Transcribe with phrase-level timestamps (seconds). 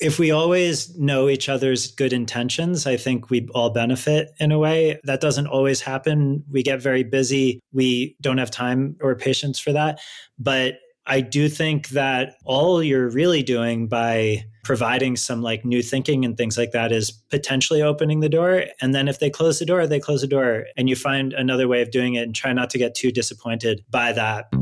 [0.00, 4.58] if we always know each other's good intentions, I think we all benefit in a
[4.58, 5.00] way.
[5.04, 6.44] That doesn't always happen.
[6.50, 7.60] We get very busy.
[7.72, 10.00] We don't have time or patience for that.
[10.38, 16.24] But I do think that all you're really doing by providing some like new thinking
[16.26, 18.64] and things like that is potentially opening the door.
[18.82, 21.66] And then if they close the door, they close the door and you find another
[21.66, 24.52] way of doing it and try not to get too disappointed by that.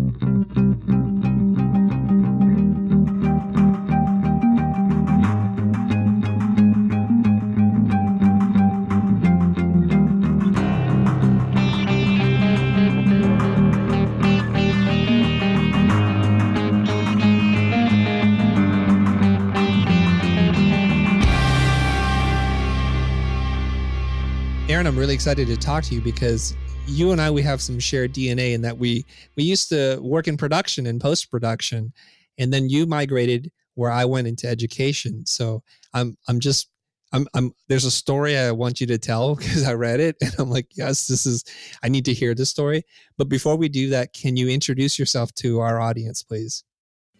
[24.96, 26.55] I'm really excited to talk to you because
[26.86, 29.05] you and I we have some shared DNA in that we
[29.36, 31.93] we used to work in production and post production,
[32.39, 35.27] and then you migrated where I went into education.
[35.27, 36.70] So I'm I'm just
[37.12, 40.34] I'm I'm there's a story I want you to tell because I read it and
[40.38, 41.44] I'm like yes this is
[41.83, 42.83] I need to hear this story.
[43.19, 46.64] But before we do that, can you introduce yourself to our audience, please?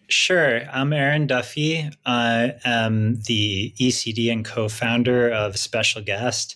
[0.09, 0.63] Sure.
[0.71, 1.91] I'm Aaron Duffy.
[2.05, 6.55] I am the ECD and co founder of Special Guest.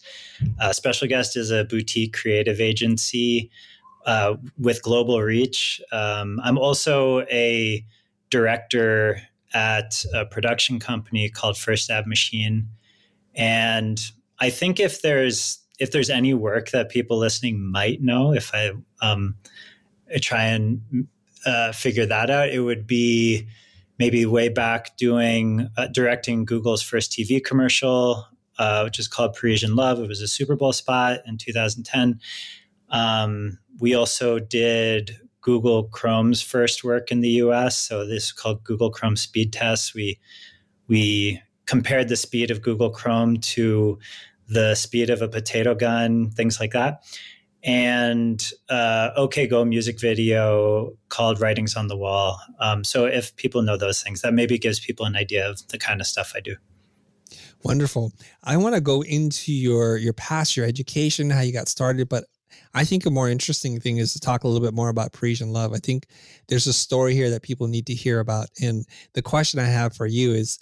[0.61, 3.51] Uh, Special Guest is a boutique creative agency
[4.07, 5.81] uh, with global reach.
[5.91, 7.85] Um, I'm also a
[8.31, 9.21] director
[9.53, 12.69] at a production company called First Ave Machine.
[13.35, 14.01] And
[14.39, 18.73] I think if there's if there's any work that people listening might know, if I
[19.03, 19.35] um,
[20.21, 21.09] try and
[21.47, 23.47] uh, figure that out, it would be
[23.99, 28.27] maybe way back doing uh, directing Google's first TV commercial,
[28.59, 30.01] uh, which is called Parisian Love.
[30.01, 32.21] It was a Super Bowl spot in 2010.
[32.91, 37.79] Um, we also did Google Chrome's first work in the U.S.
[37.79, 39.95] So this is called Google Chrome Speed Tests.
[39.95, 40.19] We
[40.89, 43.99] we compared the speed of Google Chrome to
[44.49, 47.05] the speed of a potato gun, things like that
[47.63, 52.41] and uh, OK Go music video called Writing's on the Wall.
[52.59, 55.79] Um, so if people know those things, that maybe gives people an idea of the
[55.79, 56.57] kind of stuff I do.
[57.63, 58.13] Wonderful.
[58.43, 62.25] I want to go into your your past, your education, how you got started, but
[62.75, 65.53] I think a more interesting thing is to talk a little bit more about Parisian
[65.53, 65.73] love.
[65.73, 66.07] I think
[66.49, 69.95] there's a story here that people need to hear about, and the question I have
[69.95, 70.59] for you is.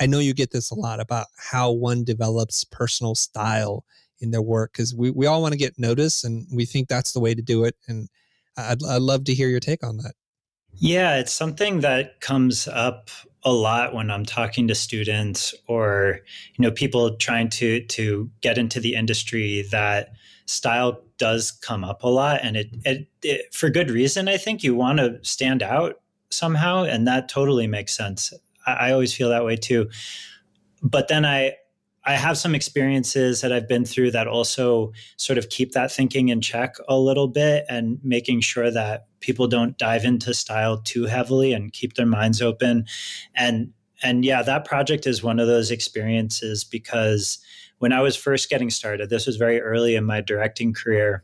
[0.00, 3.84] I know you get this a lot about how one develops personal style
[4.20, 7.12] in their work because we, we all want to get noticed and we think that's
[7.12, 7.76] the way to do it.
[7.88, 8.08] And
[8.56, 10.12] I'd, I'd love to hear your take on that.
[10.74, 13.10] Yeah, it's something that comes up
[13.42, 16.20] a lot when I'm talking to students or
[16.56, 20.10] you know people trying to to get into the industry that
[20.46, 24.62] style does come up a lot and it, it, it for good reason I think
[24.62, 28.32] you want to stand out somehow and that totally makes sense.
[28.66, 29.88] I, I always feel that way too.
[30.82, 31.54] But then I
[32.04, 36.28] I have some experiences that I've been through that also sort of keep that thinking
[36.30, 41.04] in check a little bit and making sure that people don't dive into style too
[41.04, 42.86] heavily and keep their minds open.
[43.34, 43.72] And
[44.02, 47.38] and yeah, that project is one of those experiences because
[47.80, 51.22] when I was first getting started, this was very early in my directing career.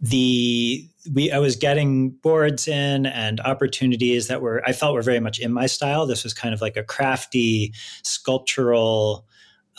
[0.00, 5.20] The we I was getting boards in and opportunities that were I felt were very
[5.20, 6.06] much in my style.
[6.06, 9.26] This was kind of like a crafty, sculptural,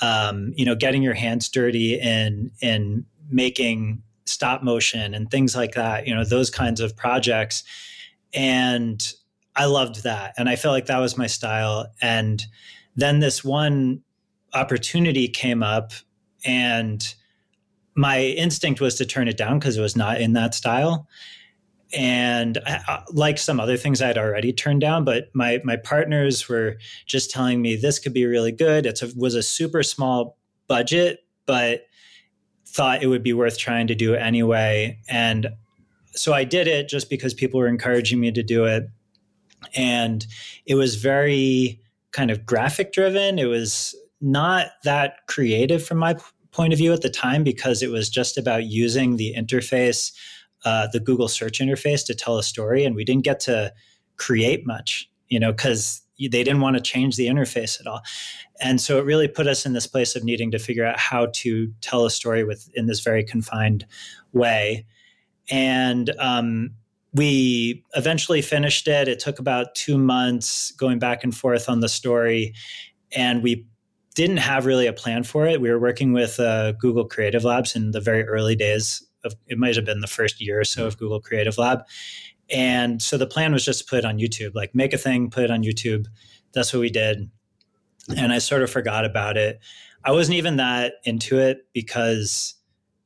[0.02, 5.74] um, you know, getting your hands dirty in in making stop motion and things like
[5.74, 6.08] that.
[6.08, 7.64] You know, those kinds of projects,
[8.34, 9.14] and
[9.56, 11.88] I loved that, and I felt like that was my style.
[12.02, 12.44] And
[12.96, 14.02] then this one
[14.54, 15.94] opportunity came up,
[16.46, 17.14] and
[17.96, 21.08] my instinct was to turn it down because it was not in that style
[21.94, 26.78] and uh, like some other things I'd already turned down, but my my partners were
[27.06, 28.86] just telling me this could be really good.
[28.86, 31.86] It was a super small budget, but
[32.68, 35.00] thought it would be worth trying to do anyway.
[35.10, 35.50] And
[36.12, 38.88] so I did it just because people were encouraging me to do it,
[39.76, 40.26] and
[40.66, 43.40] it was very kind of graphic driven.
[43.40, 46.16] It was not that creative from my
[46.60, 50.12] point of view at the time because it was just about using the interface,
[50.66, 52.84] uh, the Google search interface to tell a story.
[52.84, 53.74] And we didn't get to
[54.18, 58.02] create much, you know, because they didn't want to change the interface at all.
[58.60, 61.28] And so it really put us in this place of needing to figure out how
[61.36, 63.86] to tell a story with in this very confined
[64.34, 64.86] way.
[65.50, 66.72] And um,
[67.14, 69.08] we eventually finished it.
[69.08, 72.54] It took about two months going back and forth on the story.
[73.14, 73.66] And we
[74.20, 75.62] didn't have really a plan for it.
[75.62, 79.58] We were working with uh, Google Creative Labs in the very early days of it
[79.58, 81.84] might have been the first year or so of Google Creative Lab.
[82.50, 85.30] And so the plan was just to put it on YouTube, like make a thing,
[85.30, 86.08] put it on YouTube,
[86.52, 87.32] that's what we did.
[88.18, 89.62] And I sort of forgot about it.
[90.04, 92.56] I wasn't even that into it because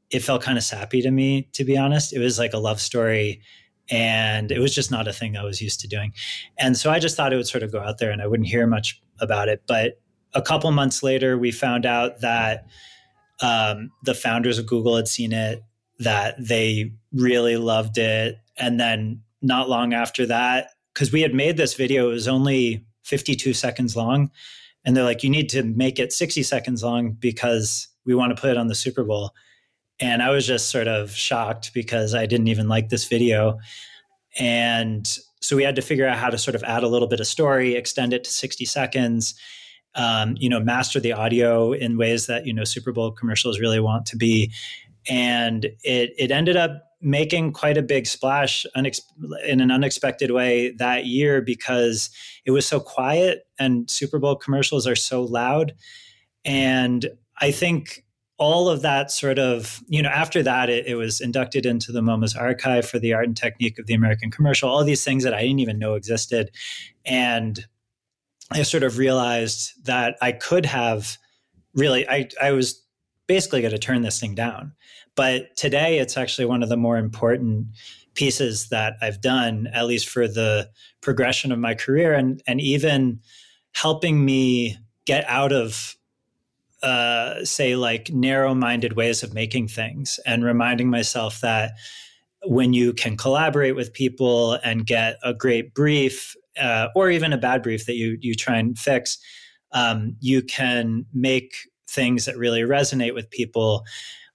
[0.10, 2.12] it felt kind of sappy to me, to be honest.
[2.12, 3.44] It was like a love story
[3.88, 6.14] and it was just not a thing I was used to doing.
[6.58, 8.50] And so I just thought it would sort of go out there and I wouldn't
[8.50, 9.62] hear much about it.
[9.68, 10.00] But
[10.34, 12.68] a couple months later, we found out that
[13.42, 15.64] um, the founders of Google had seen it,
[16.00, 18.38] that they really loved it.
[18.58, 22.86] And then not long after that, because we had made this video, it was only
[23.04, 24.32] 52 seconds long.
[24.86, 28.42] And they're like, you need to make it 60 seconds long because we want to
[28.42, 29.32] put it on the Super Bowl.
[30.00, 33.60] And I was just sort of shocked because I didn't even like this video.
[34.38, 35.08] And
[35.42, 37.28] so we had to figure out how to sort of add a little bit of
[37.28, 39.36] story, extend it to 60 seconds,
[39.96, 43.80] um, you know, master the audio in ways that, you know, Super Bowl commercials really
[43.80, 44.52] want to be.
[45.10, 49.02] And it, it ended up making quite a big splash unex-
[49.46, 52.10] in an unexpected way that year because
[52.46, 55.74] it was so quiet and Super Bowl commercials are so loud.
[56.46, 57.10] And
[57.40, 58.06] I think
[58.38, 62.02] all of that sort of, you know, after that, it, it, was inducted into the
[62.02, 65.34] MoMA's archive for the art and technique of the American commercial, all these things that
[65.34, 66.52] I didn't even know existed.
[67.06, 67.66] And
[68.54, 71.18] I sort of realized that I could have
[71.74, 72.82] really, I, I was
[73.28, 74.74] basically going to turn this thing down.
[75.16, 77.68] But today, it's actually one of the more important
[78.16, 80.70] pieces that I've done, at least for the
[81.02, 83.20] progression of my career, and and even
[83.74, 85.96] helping me get out of
[86.82, 91.74] uh, say like narrow-minded ways of making things and reminding myself that
[92.46, 97.38] when you can collaborate with people and get a great brief uh, or even a
[97.38, 99.18] bad brief that you you try and fix
[99.72, 101.56] um, you can make
[101.88, 103.84] things that really resonate with people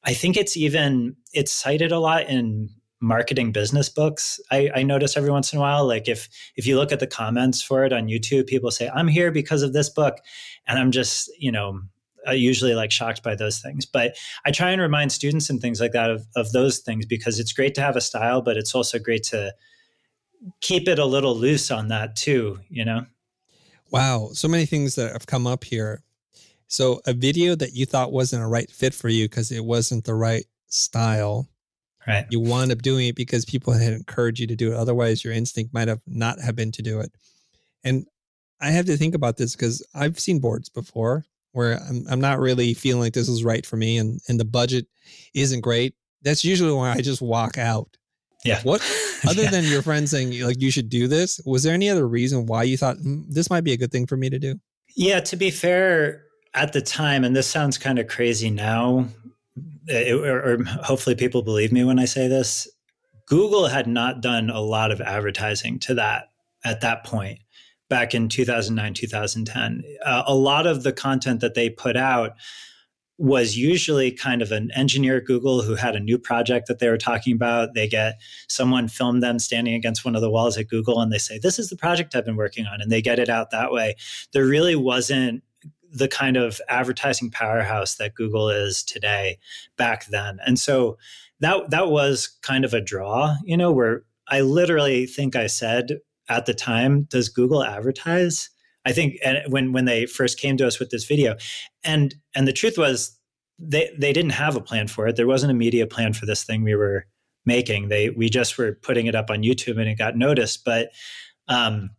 [0.04, 2.68] i think it's even it's cited a lot in
[3.00, 6.76] marketing business books I, I, notice every once in a while like if if you
[6.76, 9.88] look at the comments for it on youtube people say i'm here because of this
[9.88, 10.18] book
[10.66, 11.80] and i'm just you know
[12.28, 13.86] uh, usually like shocked by those things.
[13.86, 17.38] But I try and remind students and things like that of, of those things because
[17.38, 19.54] it's great to have a style, but it's also great to
[20.60, 23.04] keep it a little loose on that too, you know?
[23.90, 24.30] Wow.
[24.32, 26.02] So many things that have come up here.
[26.68, 30.04] So a video that you thought wasn't a right fit for you because it wasn't
[30.04, 31.48] the right style.
[32.06, 32.26] Right.
[32.30, 34.76] You wound up doing it because people had encouraged you to do it.
[34.76, 37.12] Otherwise, your instinct might have not have been to do it.
[37.84, 38.06] And
[38.60, 42.38] I have to think about this because I've seen boards before where I'm, I'm not
[42.38, 44.86] really feeling like this is right for me and, and the budget
[45.34, 47.96] isn't great, that's usually when I just walk out.
[48.44, 48.60] Yeah.
[48.62, 48.80] What
[49.28, 49.50] other yeah.
[49.50, 52.62] than your friend saying like you should do this, was there any other reason why
[52.62, 54.54] you thought mm, this might be a good thing for me to do?
[54.94, 56.24] Yeah, to be fair,
[56.54, 59.06] at the time, and this sounds kind of crazy now,
[59.86, 62.68] it, or, or hopefully people believe me when I say this.
[63.26, 66.30] Google had not done a lot of advertising to that
[66.64, 67.40] at that point
[67.88, 69.84] back in 2009, 2010.
[70.04, 72.32] Uh, a lot of the content that they put out
[73.18, 76.88] was usually kind of an engineer at Google who had a new project that they
[76.88, 77.74] were talking about.
[77.74, 81.18] They get someone film them standing against one of the walls at Google and they
[81.18, 82.80] say, This is the project I've been working on.
[82.80, 83.96] And they get it out that way.
[84.32, 85.42] There really wasn't
[85.90, 89.38] the kind of advertising powerhouse that Google is today
[89.76, 90.38] back then.
[90.46, 90.96] And so
[91.40, 96.00] that that was kind of a draw, you know, where I literally think I said
[96.28, 98.50] at the time, does Google advertise?
[98.88, 99.18] I think
[99.48, 101.36] when when they first came to us with this video,
[101.84, 103.18] and and the truth was
[103.58, 105.16] they they didn't have a plan for it.
[105.16, 107.04] There wasn't a media plan for this thing we were
[107.44, 107.88] making.
[107.88, 110.64] They we just were putting it up on YouTube and it got noticed.
[110.64, 110.88] But
[111.48, 111.90] um,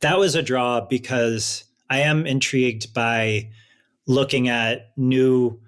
[0.00, 3.50] that was a draw because I am intrigued by
[4.06, 5.60] looking at new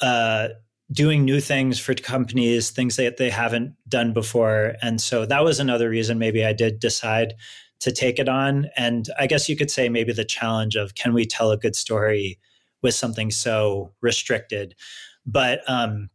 [0.00, 0.50] uh,
[0.92, 4.76] doing new things for companies, things that they haven't done before.
[4.82, 7.34] And so that was another reason maybe I did decide
[7.80, 8.68] to take it on.
[8.76, 11.76] And I guess you could say maybe the challenge of can we tell a good
[11.76, 12.38] story
[12.82, 14.74] with something so restricted?
[15.26, 16.10] But um,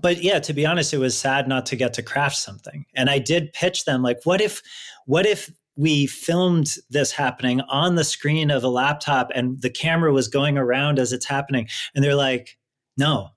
[0.00, 2.84] but yeah, to be honest, it was sad not to get to craft something.
[2.94, 4.62] And I did pitch them like, what if,
[5.06, 10.12] what if we filmed this happening on the screen of a laptop and the camera
[10.12, 11.68] was going around as it's happening?
[11.94, 12.58] And they're like,
[12.96, 13.30] no,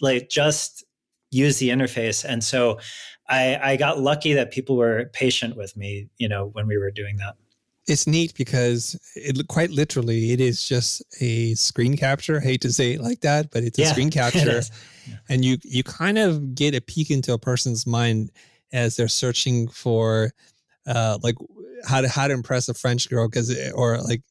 [0.00, 0.84] like just
[1.30, 2.24] use the interface.
[2.24, 2.78] And so
[3.28, 6.90] I, I got lucky that people were patient with me, you know, when we were
[6.90, 7.34] doing that.
[7.88, 12.38] It's neat because it quite literally it is just a screen capture.
[12.38, 14.62] I hate to say it like that, but it's a screen capture.
[15.06, 15.14] Yeah.
[15.28, 18.32] And you you kind of get a peek into a person's mind
[18.72, 20.32] as they're searching for
[20.88, 21.36] uh like
[21.86, 24.22] how to how to impress a French girl because or like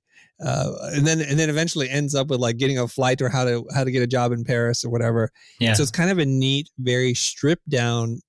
[0.44, 3.46] uh, and then and then eventually ends up with like getting a flight or how
[3.46, 5.32] to how to get a job in Paris or whatever.
[5.60, 5.74] Yeah.
[5.74, 8.20] So it's kind of a neat, very stripped down,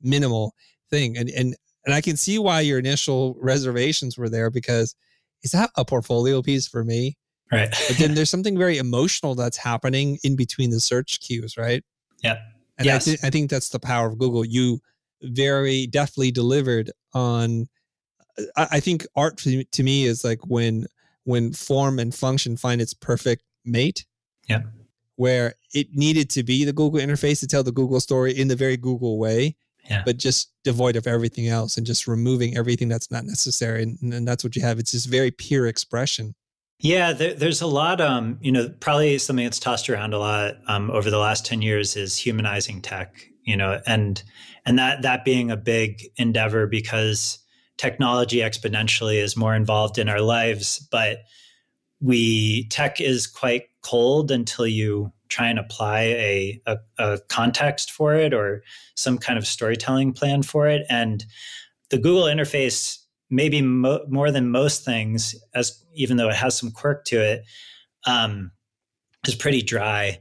[0.00, 0.54] minimal
[0.90, 4.94] thing, and and and I can see why your initial reservations were there because
[5.42, 7.16] is that a portfolio piece for me?
[7.52, 7.70] Right.
[7.88, 11.82] but then there's something very emotional that's happening in between the search queues, right?
[12.22, 12.38] Yeah.
[12.78, 13.02] And yes.
[13.02, 14.44] I, th- I think that's the power of Google.
[14.44, 14.80] You
[15.22, 17.68] very deftly delivered on.
[18.56, 20.86] I, I think art to me is like when
[21.24, 24.06] when form and function find its perfect mate.
[24.48, 24.62] Yeah.
[25.16, 28.56] Where it needed to be the Google interface to tell the Google story in the
[28.56, 29.56] very Google way,
[29.88, 30.02] yeah.
[30.04, 33.82] but just devoid of everything else and just removing everything that's not necessary.
[33.82, 34.78] And, and that's what you have.
[34.78, 36.34] It's this very pure expression.
[36.82, 38.00] Yeah, there, there's a lot.
[38.00, 41.60] Um, you know, probably something that's tossed around a lot um, over the last ten
[41.60, 43.26] years is humanizing tech.
[43.44, 44.22] You know, and
[44.64, 47.39] and that that being a big endeavor because
[47.80, 51.20] technology exponentially is more involved in our lives, but
[51.98, 58.14] we tech is quite cold until you try and apply a, a, a context for
[58.14, 58.62] it or
[58.96, 60.82] some kind of storytelling plan for it.
[60.90, 61.24] And
[61.88, 62.98] the Google interface
[63.30, 67.44] maybe mo- more than most things, as even though it has some quirk to it,
[68.06, 68.50] um,
[69.26, 70.18] is pretty dry.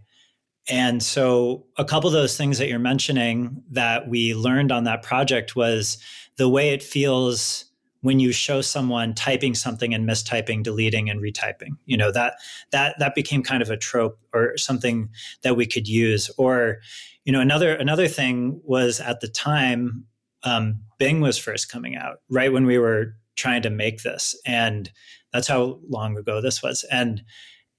[0.69, 5.01] And so, a couple of those things that you're mentioning that we learned on that
[5.01, 5.97] project was
[6.37, 7.65] the way it feels
[8.01, 11.77] when you show someone typing something and mistyping, deleting, and retyping.
[11.85, 12.35] You know that
[12.71, 15.09] that that became kind of a trope or something
[15.41, 16.29] that we could use.
[16.37, 16.77] Or,
[17.25, 20.05] you know, another another thing was at the time
[20.43, 24.91] um, Bing was first coming out, right when we were trying to make this, and
[25.33, 26.85] that's how long ago this was.
[26.91, 27.23] And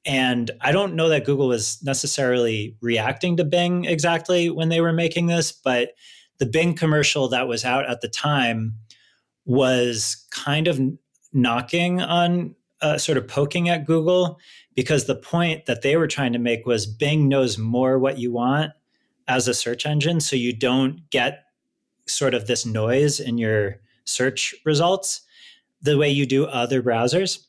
[0.06, 4.92] and I don't know that Google was necessarily reacting to Bing exactly when they were
[4.92, 5.90] making this, but
[6.38, 8.76] the Bing commercial that was out at the time
[9.44, 10.80] was kind of
[11.32, 14.38] knocking on, uh, sort of poking at Google
[14.74, 18.32] because the point that they were trying to make was Bing knows more what you
[18.32, 18.72] want
[19.28, 20.20] as a search engine.
[20.20, 21.44] So you don't get
[22.06, 25.20] sort of this noise in your search results
[25.82, 27.44] the way you do other browsers.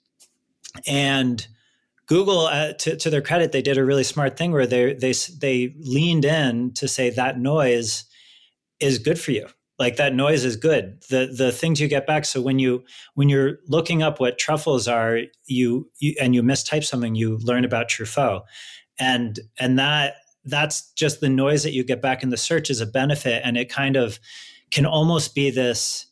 [0.85, 1.47] And
[2.11, 5.13] Google, uh, to, to their credit, they did a really smart thing where they they
[5.39, 8.03] they leaned in to say that noise
[8.81, 9.47] is good for you.
[9.79, 11.01] Like that noise is good.
[11.09, 12.25] The the things you get back.
[12.25, 16.83] So when you when you're looking up what truffles are, you, you and you mistype
[16.83, 18.41] something, you learn about Truffaut,
[18.99, 22.81] and and that that's just the noise that you get back in the search is
[22.81, 24.19] a benefit, and it kind of
[24.69, 26.07] can almost be this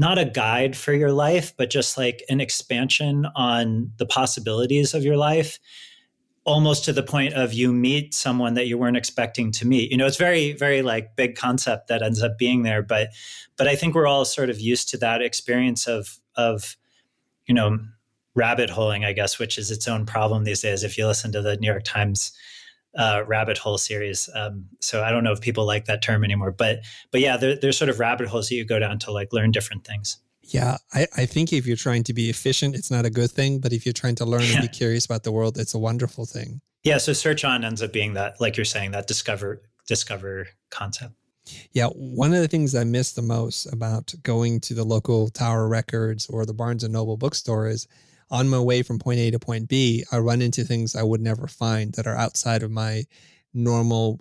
[0.00, 5.04] not a guide for your life, but just like an expansion on the possibilities of
[5.04, 5.58] your life,
[6.44, 9.90] almost to the point of you meet someone that you weren't expecting to meet.
[9.90, 12.82] You know, it's very, very like big concept that ends up being there.
[12.82, 13.10] But
[13.58, 16.78] but I think we're all sort of used to that experience of of,
[17.46, 17.78] you know,
[18.34, 20.82] rabbit holing, I guess, which is its own problem these days.
[20.82, 22.32] If you listen to the New York Times
[22.96, 24.28] uh, rabbit hole series.
[24.34, 26.80] Um, so I don't know if people like that term anymore, but
[27.10, 29.50] but yeah, there, there's sort of rabbit holes that you go down to like learn
[29.50, 30.18] different things.
[30.42, 33.60] Yeah, I, I think if you're trying to be efficient, it's not a good thing.
[33.60, 36.26] But if you're trying to learn and be curious about the world, it's a wonderful
[36.26, 36.60] thing.
[36.82, 36.98] Yeah.
[36.98, 41.14] So search on ends up being that, like you're saying, that discover discover concept.
[41.72, 45.68] Yeah, one of the things I miss the most about going to the local Tower
[45.68, 47.88] Records or the Barnes and Noble bookstore is
[48.30, 51.20] on my way from point A to point B, I run into things I would
[51.20, 53.04] never find that are outside of my
[53.52, 54.20] normal,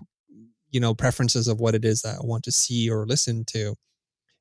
[0.72, 3.76] you know, preferences of what it is that I want to see or listen to.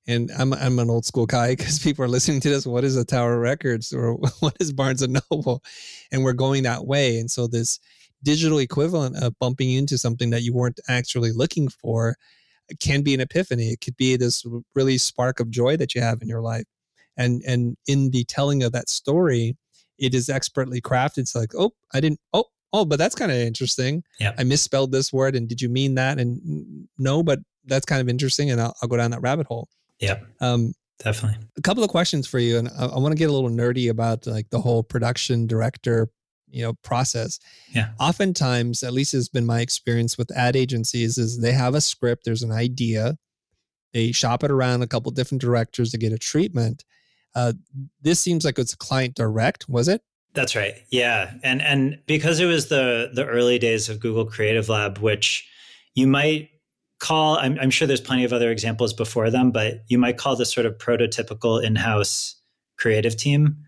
[0.06, 2.66] And I'm I'm an old school guy because people are listening to this.
[2.66, 5.62] What is a Tower Records or what is Barnes and Noble?
[6.10, 7.18] And we're going that way.
[7.18, 7.78] And so this
[8.25, 12.16] digital equivalent of bumping into something that you weren't actually looking for
[12.80, 13.68] can be an epiphany.
[13.68, 14.44] It could be this
[14.75, 16.64] really spark of joy that you have in your life
[17.18, 19.56] and and in the telling of that story
[19.98, 21.18] it is expertly crafted.
[21.18, 24.02] It's like oh i didn't oh oh but that's kind of interesting.
[24.18, 24.32] Yeah.
[24.38, 26.18] I misspelled this word and did you mean that?
[26.18, 29.68] And no but that's kind of interesting and i'll, I'll go down that rabbit hole.
[30.00, 30.20] Yeah.
[30.40, 31.38] Um definitely.
[31.56, 33.90] a couple of questions for you and i, I want to get a little nerdy
[33.90, 36.08] about like the whole production director
[36.50, 37.38] you know process.
[37.72, 37.90] Yeah.
[38.00, 42.25] Oftentimes at least has been my experience with ad agencies is they have a script
[42.25, 43.16] there's an idea
[43.92, 46.84] they shop it around a couple different directors to get a treatment
[47.38, 47.52] uh,
[48.02, 50.02] this seems like it's client direct, was it?
[50.35, 50.75] That's right.
[50.90, 55.49] Yeah, and and because it was the the early days of Google Creative Lab, which
[55.95, 56.50] you might
[56.99, 60.35] call, I'm, I'm sure there's plenty of other examples before them, but you might call
[60.35, 62.35] this sort of prototypical in-house
[62.76, 63.59] creative team,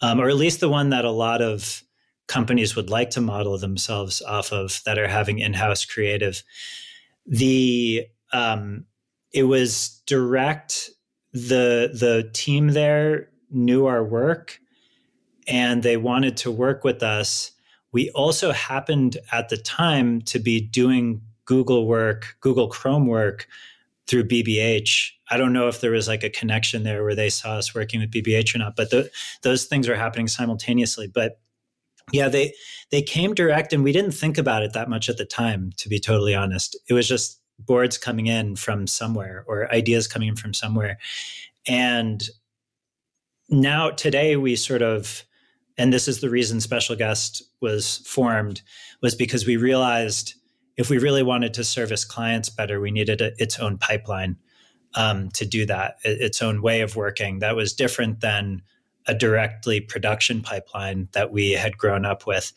[0.00, 1.82] um, or at least the one that a lot of
[2.26, 6.42] companies would like to model themselves off of that are having in-house creative.
[7.26, 8.86] The um,
[9.32, 10.90] it was direct
[11.32, 14.60] the the team there knew our work
[15.46, 17.52] and they wanted to work with us.
[17.92, 23.48] We also happened at the time to be doing Google work, Google Chrome work
[24.06, 25.10] through BBH.
[25.30, 28.00] I don't know if there was like a connection there where they saw us working
[28.00, 28.92] with BBH or not, but
[29.42, 31.08] those things were happening simultaneously.
[31.08, 31.40] But
[32.12, 32.52] yeah, they
[32.90, 35.72] they came direct, and we didn't think about it that much at the time.
[35.76, 40.28] To be totally honest, it was just boards coming in from somewhere or ideas coming
[40.28, 40.98] in from somewhere,
[41.66, 42.22] and
[43.50, 45.24] now today we sort of
[45.76, 48.62] and this is the reason special guest was formed
[49.02, 50.34] was because we realized
[50.76, 54.36] if we really wanted to service clients better we needed a, its own pipeline
[54.94, 58.62] um, to do that its own way of working that was different than
[59.06, 62.52] a directly production pipeline that we had grown up with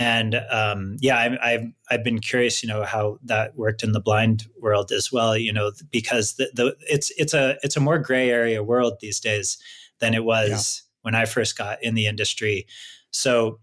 [0.00, 4.00] and um, yeah I, have I've been curious you know how that worked in the
[4.00, 7.98] blind world as well you know because the, the it's it's a it's a more
[7.98, 9.58] gray area world these days
[10.00, 11.00] than it was yeah.
[11.02, 12.66] when I first got in the industry.
[13.12, 13.60] So,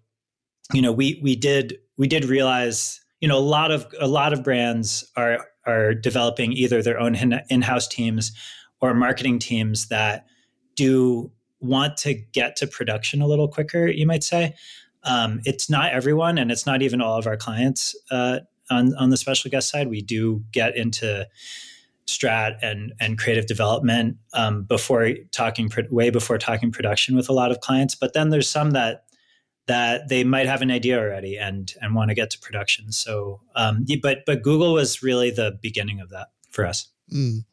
[0.74, 4.32] you know, we we did we did realize, you know, a lot of a lot
[4.32, 7.15] of brands are are developing either their own
[7.50, 8.32] in-house teams
[8.79, 10.25] or marketing teams that
[10.75, 11.29] do
[11.60, 14.56] want to get to production a little quicker, you might say.
[15.08, 19.10] Um, it's not everyone, and it's not even all of our clients uh, on on
[19.10, 19.90] the special guest side.
[19.90, 21.28] We do get into
[22.08, 27.52] strat and and creative development um, before talking way before talking production with a lot
[27.52, 29.04] of clients but then there's some that
[29.68, 33.42] that they might have an idea already and and want to get to production so
[33.56, 37.44] um, but but google was really the beginning of that for us mm.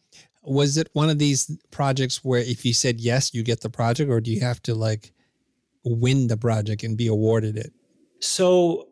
[0.45, 4.09] was it one of these projects where if you said yes you get the project
[4.09, 5.13] or do you have to like
[5.85, 7.73] win the project and be awarded it
[8.21, 8.89] so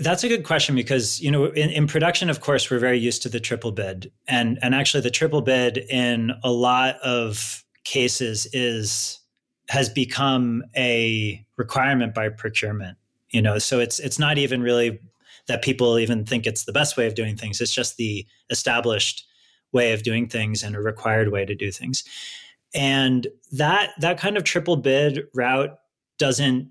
[0.00, 3.22] that's a good question because you know in, in, production, of course, we're very used
[3.22, 8.46] to the triple bid, and and actually the triple bid in a lot of cases
[8.52, 9.18] is
[9.68, 12.96] has become a requirement by procurement.
[13.30, 14.98] You know, so it's it's not even really
[15.46, 17.60] that people even think it's the best way of doing things.
[17.60, 19.26] It's just the established
[19.72, 22.02] way of doing things and a required way to do things.
[22.72, 25.78] And that that kind of triple bid route
[26.20, 26.70] doesn't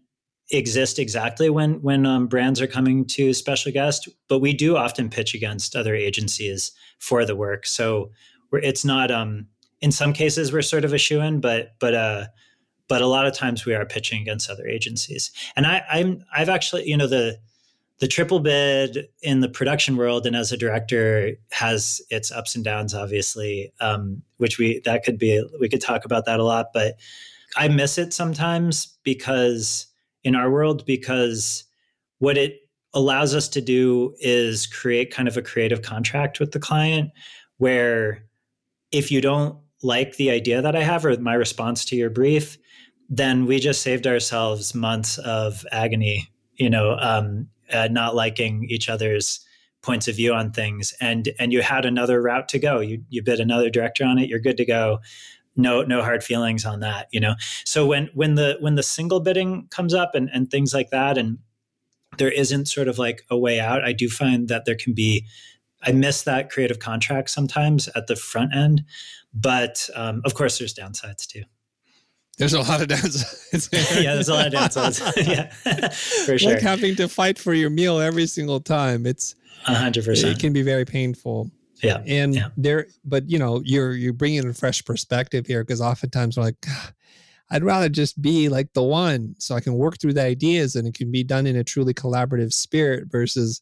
[0.51, 5.09] exist exactly when when um, brands are coming to special guest, but we do often
[5.09, 7.65] pitch against other agencies for the work.
[7.65, 8.11] So
[8.53, 9.47] it's not um,
[9.81, 12.25] in some cases we're sort of a shoe in, but but uh,
[12.87, 15.31] but a lot of times we are pitching against other agencies.
[15.55, 17.39] And I, I'm I've actually you know the
[17.99, 22.63] the triple bid in the production world and as a director has its ups and
[22.63, 26.67] downs obviously um, which we that could be we could talk about that a lot
[26.73, 26.95] but
[27.57, 29.87] i miss it sometimes because
[30.23, 31.63] in our world because
[32.19, 32.59] what it
[32.93, 37.11] allows us to do is create kind of a creative contract with the client
[37.57, 38.23] where
[38.91, 42.57] if you don't like the idea that I have or my response to your brief,
[43.09, 48.89] then we just saved ourselves months of agony, you know, um, uh, not liking each
[48.89, 49.39] other's
[49.81, 50.93] points of view on things.
[50.99, 52.79] And and you had another route to go.
[52.79, 54.27] You you bid another director on it.
[54.27, 54.99] You're good to go
[55.55, 57.35] no no hard feelings on that you know
[57.65, 61.17] so when when the when the single bidding comes up and and things like that
[61.17, 61.37] and
[62.17, 65.25] there isn't sort of like a way out i do find that there can be
[65.83, 68.83] i miss that creative contract sometimes at the front end
[69.33, 71.43] but um, of course there's downsides too
[72.39, 73.69] there's a lot of downsides.
[74.01, 75.01] yeah, there's a lot of downsides.
[75.27, 75.49] yeah,
[75.89, 76.53] for sure.
[76.53, 79.05] Like having to fight for your meal every single time.
[79.05, 80.37] It's hundred percent.
[80.37, 81.51] It can be very painful.
[81.81, 82.01] Yeah.
[82.05, 82.49] And yeah.
[82.57, 86.65] there, but you know, you're, you're bringing a fresh perspective here because oftentimes we're like,
[87.51, 90.87] I'd rather just be like the one so I can work through the ideas and
[90.87, 93.61] it can be done in a truly collaborative spirit versus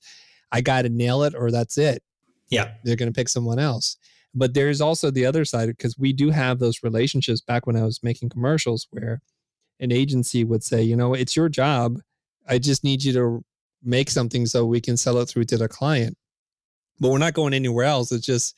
[0.51, 2.03] I got to nail it or that's it.
[2.49, 2.71] Yeah.
[2.83, 3.97] They're going to pick someone else.
[4.33, 7.83] But there's also the other side because we do have those relationships back when I
[7.83, 9.21] was making commercials where
[9.79, 11.99] an agency would say, you know, it's your job.
[12.47, 13.43] I just need you to
[13.83, 16.17] make something so we can sell it through to the client
[16.99, 18.11] but we're not going anywhere else.
[18.11, 18.55] It's just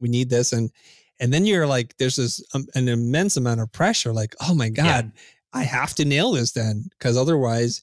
[0.00, 0.70] we need this, and
[1.20, 4.12] and then you're like, there's this um, an immense amount of pressure.
[4.12, 5.20] Like, oh my god, yeah.
[5.52, 7.82] I have to nail this then, because otherwise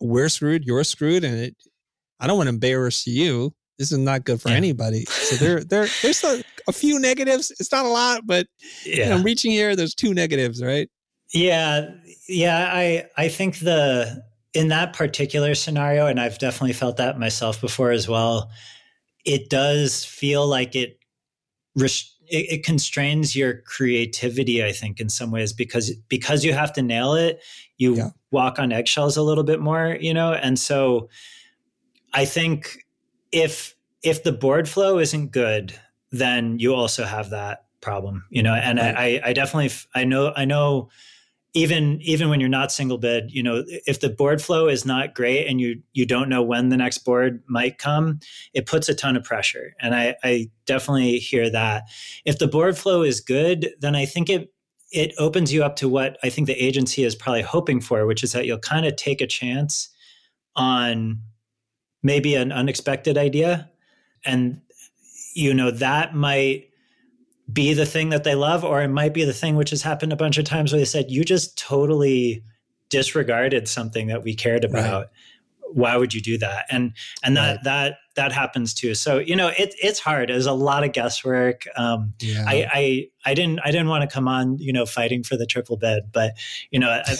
[0.00, 0.64] we're screwed.
[0.64, 1.56] You're screwed, and it.
[2.20, 3.54] I don't want to embarrass you.
[3.78, 4.56] This is not good for yeah.
[4.56, 5.04] anybody.
[5.06, 7.50] So there, there, there's a, a, few negatives.
[7.58, 8.46] It's not a lot, but
[8.86, 9.04] yeah.
[9.04, 10.88] You know, reaching here, there's two negatives, right?
[11.32, 11.90] Yeah,
[12.28, 12.70] yeah.
[12.72, 17.90] I I think the in that particular scenario, and I've definitely felt that myself before
[17.90, 18.50] as well
[19.24, 20.98] it does feel like it,
[21.76, 26.82] it, it constrains your creativity i think in some ways because because you have to
[26.82, 27.42] nail it
[27.76, 28.10] you yeah.
[28.30, 31.08] walk on eggshells a little bit more you know and so
[32.12, 32.78] i think
[33.32, 35.78] if if the board flow isn't good
[36.12, 39.20] then you also have that problem you know and right.
[39.24, 40.88] I, I definitely i know i know
[41.54, 45.14] even even when you're not single bid you know if the board flow is not
[45.14, 48.18] great and you you don't know when the next board might come
[48.52, 49.74] it puts a ton of pressure.
[49.80, 51.84] And i i definitely hear that.
[52.24, 54.52] If the board flow is good then i think it
[54.92, 58.22] it opens you up to what i think the agency is probably hoping for which
[58.22, 59.88] is that you'll kind of take a chance
[60.56, 61.20] on
[62.04, 63.68] maybe an unexpected idea.
[64.24, 64.60] And
[65.34, 66.68] you know that might
[67.52, 70.12] be the thing that they love, or it might be the thing which has happened
[70.12, 72.42] a bunch of times where they said, you just totally
[72.88, 75.00] disregarded something that we cared about.
[75.00, 75.08] Right.
[75.72, 76.66] Why would you do that?
[76.70, 76.92] And
[77.24, 77.64] and that right.
[77.64, 78.94] that that happens too.
[78.94, 80.28] So you know it, it's hard.
[80.28, 81.64] There's a lot of guesswork.
[81.76, 82.44] Um, yeah.
[82.46, 85.46] I, I I didn't I didn't want to come on you know fighting for the
[85.46, 86.34] triple bid, but
[86.70, 87.16] you know I,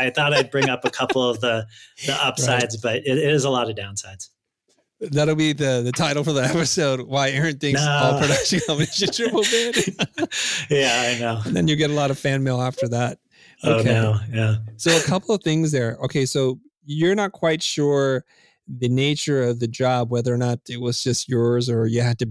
[0.00, 1.66] I thought I'd bring up a couple of the
[2.06, 2.94] the upsides, right.
[2.94, 4.30] but it, it is a lot of downsides.
[5.00, 7.02] That'll be the the title for the episode.
[7.02, 7.90] Why Aaron thinks no.
[7.90, 9.76] all production companies should triple bid.
[10.70, 11.40] yeah, I know.
[11.44, 13.18] And then you get a lot of fan mail after that.
[13.62, 13.96] Oh, okay.
[13.96, 14.56] Oh no, yeah.
[14.76, 15.96] So a couple of things there.
[16.04, 18.24] Okay, so you're not quite sure
[18.66, 22.18] the nature of the job, whether or not it was just yours or you had
[22.18, 22.28] to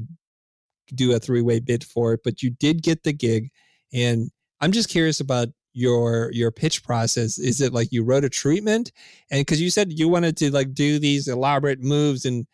[0.94, 3.50] do a three way bid for it, but you did get the gig.
[3.94, 8.30] And I'm just curious about your your pitch process is it like you wrote a
[8.30, 8.92] treatment
[9.30, 12.48] and because you said you wanted to like do these elaborate moves and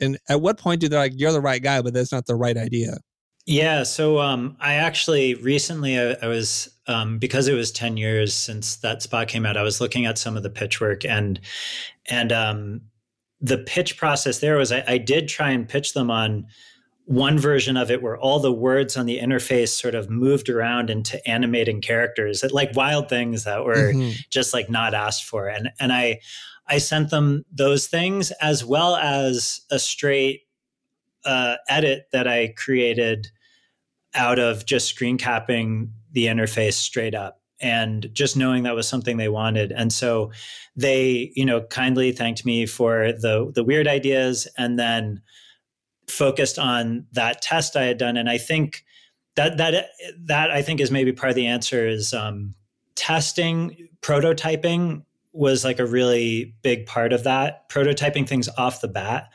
[0.00, 2.34] and at what point did they like you're the right guy but that's not the
[2.34, 2.98] right idea
[3.46, 8.34] yeah so um i actually recently i, I was um because it was 10 years
[8.34, 11.40] since that spot came out i was looking at some of the pitch work and
[12.06, 12.82] and um
[13.40, 16.46] the pitch process there was I, I did try and pitch them on
[17.06, 20.90] one version of it where all the words on the interface sort of moved around
[20.90, 24.10] into animating characters like wild things that were mm-hmm.
[24.30, 26.20] just like not asked for and and i
[26.70, 30.42] i sent them those things as well as a straight
[31.26, 33.28] uh, edit that i created
[34.14, 39.16] out of just screen capping the interface straight up and just knowing that was something
[39.16, 39.72] they wanted.
[39.72, 40.32] And so
[40.76, 45.20] they you know kindly thanked me for the the weird ideas and then
[46.08, 48.84] focused on that test I had done, and I think
[49.36, 49.90] that that
[50.24, 52.54] that I think is maybe part of the answer is um,
[52.94, 57.68] testing, prototyping was like a really big part of that.
[57.68, 59.30] Prototyping things off the bat.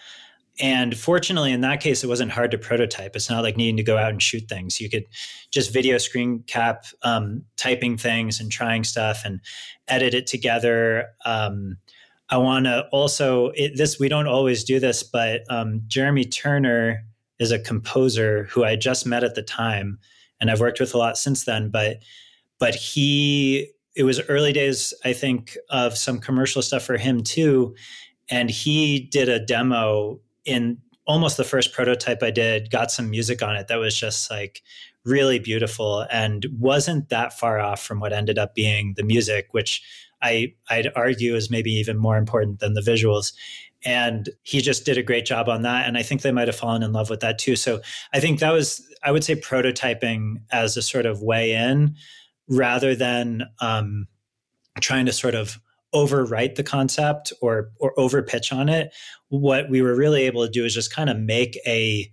[0.59, 3.15] And fortunately, in that case, it wasn't hard to prototype.
[3.15, 4.79] It's not like needing to go out and shoot things.
[4.79, 5.05] You could
[5.51, 9.41] just video screen cap, um, typing things and trying stuff and
[9.87, 11.07] edit it together.
[11.25, 11.77] Um,
[12.29, 13.99] I want to also it, this.
[13.99, 17.03] We don't always do this, but um, Jeremy Turner
[17.37, 19.99] is a composer who I just met at the time,
[20.39, 21.69] and I've worked with a lot since then.
[21.69, 21.99] But
[22.59, 27.75] but he it was early days, I think, of some commercial stuff for him too,
[28.29, 32.71] and he did a demo in almost the first prototype I did.
[32.71, 34.61] Got some music on it that was just like
[35.05, 39.83] really beautiful and wasn't that far off from what ended up being the music, which
[40.21, 43.33] I I'd argue is maybe even more important than the visuals.
[43.85, 45.87] And he just did a great job on that.
[45.87, 47.55] And I think they might have fallen in love with that too.
[47.55, 47.81] So
[48.13, 51.95] I think that was, I would say, prototyping as a sort of way in
[52.47, 54.07] rather than um,
[54.79, 55.59] trying to sort of
[55.93, 58.93] overwrite the concept or or over pitch on it.
[59.29, 62.11] What we were really able to do is just kind of make a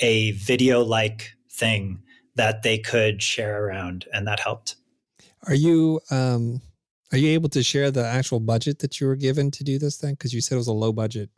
[0.00, 2.02] a video like thing
[2.36, 4.76] that they could share around, and that helped.
[5.46, 6.62] Are you um,
[7.12, 9.96] are you able to share the actual budget that you were given to do this
[9.96, 10.14] thing?
[10.14, 11.30] Because you said it was a low budget.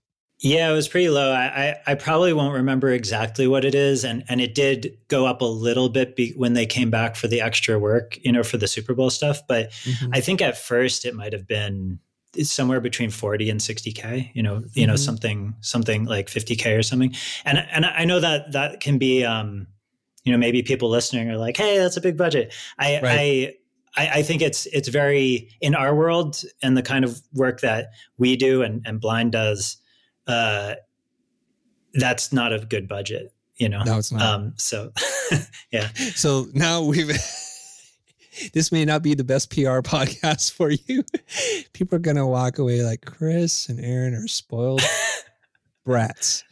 [0.43, 1.31] Yeah, it was pretty low.
[1.31, 5.25] I, I, I, probably won't remember exactly what it is, and and it did go
[5.25, 8.43] up a little bit be, when they came back for the extra work, you know,
[8.43, 9.41] for the Super Bowl stuff.
[9.47, 10.11] But mm-hmm.
[10.13, 12.01] I think at first it might have been
[12.43, 14.91] somewhere between 40 and 60k you know you mm-hmm.
[14.91, 19.23] know something something like 50k or something and and i know that that can be
[19.23, 19.67] um
[20.25, 23.05] you know maybe people listening are like hey that's a big budget i right.
[23.05, 23.55] i
[23.95, 27.91] I, I, think it's it's very in our world and the kind of work that
[28.17, 29.77] we do and, and Blind does.
[30.27, 30.75] Uh,
[31.95, 33.83] that's not a good budget, you know.
[33.83, 34.23] No, it's not.
[34.23, 34.93] Um, so,
[35.73, 35.89] yeah.
[36.15, 37.11] So now we've.
[38.55, 41.05] this may not be the best PR podcast for you.
[41.73, 44.83] People are gonna walk away like Chris and Aaron are spoiled
[45.85, 46.45] brats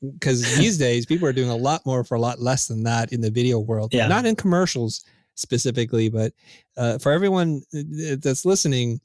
[0.00, 3.12] because these days people are doing a lot more for a lot less than that
[3.12, 3.92] in the video world.
[3.92, 4.06] Yeah.
[4.06, 6.32] Not in commercials specifically, but
[6.76, 9.00] uh, for everyone uh, that's listening,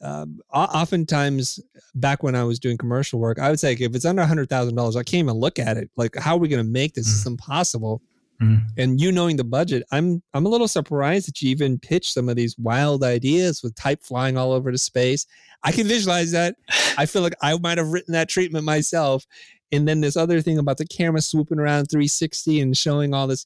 [0.00, 1.60] um, oftentimes
[1.94, 4.48] back when I was doing commercial work, I would say if it's under a hundred
[4.48, 5.90] thousand dollars, I can't even look at it.
[5.96, 7.08] Like, how are we going to make this?
[7.08, 7.12] Mm.
[7.12, 8.02] It's impossible.
[8.40, 8.62] Mm.
[8.76, 12.28] And you knowing the budget, I'm I'm a little surprised that you even pitched some
[12.28, 15.26] of these wild ideas with type flying all over the space.
[15.64, 16.54] I can visualize that.
[16.96, 19.26] I feel like I might have written that treatment myself.
[19.72, 23.44] And then this other thing about the camera swooping around 360 and showing all this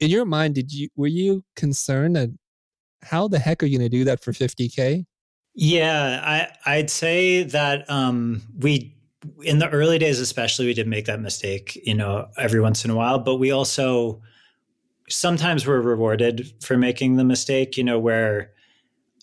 [0.00, 2.28] in your mind, did you were you concerned that
[3.02, 5.06] how the heck are you going to do that for 50k?
[5.54, 8.96] Yeah, I I'd say that um, we
[9.42, 12.90] in the early days especially we did make that mistake, you know, every once in
[12.90, 14.20] a while, but we also
[15.08, 18.50] sometimes we're rewarded for making the mistake, you know, where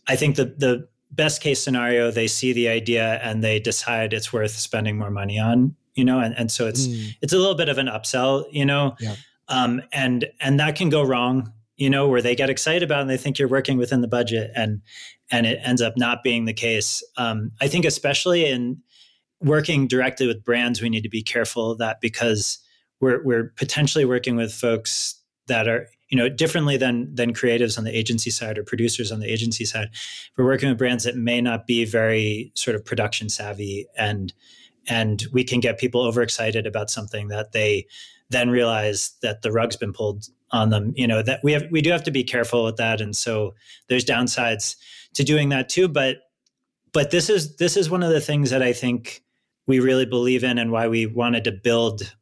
[0.07, 4.31] I think the the best case scenario they see the idea and they decide it's
[4.31, 7.13] worth spending more money on, you know, and, and so it's mm.
[7.21, 8.95] it's a little bit of an upsell, you know.
[8.99, 9.15] Yeah.
[9.49, 13.09] Um, and and that can go wrong you know, where they get excited about and
[13.09, 14.83] they think you're working within the budget and
[15.31, 17.01] and it ends up not being the case.
[17.17, 18.83] Um, I think especially in
[19.41, 22.59] working directly with brands, we need to be careful of that because
[22.99, 27.83] we're we're potentially working with folks that are you know differently than than creatives on
[27.83, 29.89] the agency side or producers on the agency side.
[30.37, 34.31] We're working with brands that may not be very sort of production savvy and
[34.87, 37.87] and we can get people overexcited about something that they
[38.31, 40.93] then realize that the rug's been pulled on them.
[40.95, 43.01] You know that we have we do have to be careful with that.
[43.01, 43.53] And so
[43.87, 44.75] there's downsides
[45.13, 45.87] to doing that too.
[45.87, 46.17] But
[46.93, 49.23] but this is this is one of the things that i think
[49.67, 52.15] we really believe in and why we wanted to build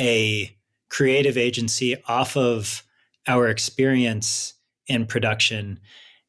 [0.00, 0.54] a
[0.88, 2.82] creative agency off of
[3.26, 4.54] our experience
[4.86, 5.78] in production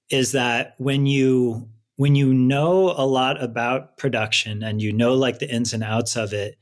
[0.10, 5.40] is that when you when you know a lot about production and you know like
[5.40, 6.58] the ins and outs of it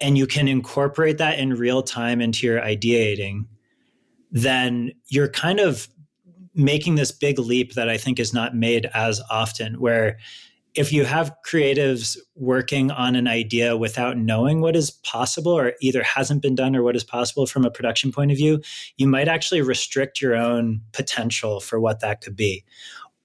[0.00, 3.44] and you can incorporate that in real time into your ideating
[4.30, 5.88] then you're kind of
[6.54, 10.18] making this big leap that I think is not made as often, where
[10.74, 16.02] if you have creatives working on an idea without knowing what is possible or either
[16.02, 18.60] hasn't been done or what is possible from a production point of view,
[18.96, 22.64] you might actually restrict your own potential for what that could be.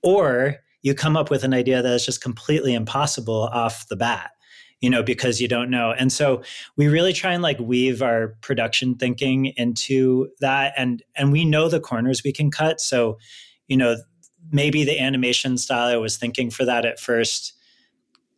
[0.01, 4.31] Or you come up with an idea that is just completely impossible off the bat
[4.85, 5.95] you know, because you don't know.
[5.97, 6.43] And so
[6.75, 11.69] we really try and like weave our production thinking into that and and we know
[11.69, 12.79] the corners we can cut.
[12.79, 13.17] So,
[13.67, 13.95] you know,
[14.51, 17.53] maybe the animation style I was thinking for that at first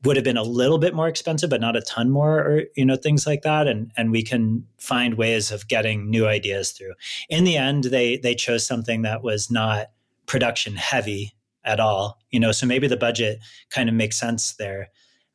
[0.05, 2.85] would have been a little bit more expensive, but not a ton more, or you
[2.85, 3.67] know, things like that.
[3.67, 6.93] And and we can find ways of getting new ideas through.
[7.27, 9.87] In the end, they they chose something that was not
[10.27, 11.33] production heavy
[11.65, 12.19] at all.
[12.31, 14.91] You know, so maybe the budget kind of makes sense there.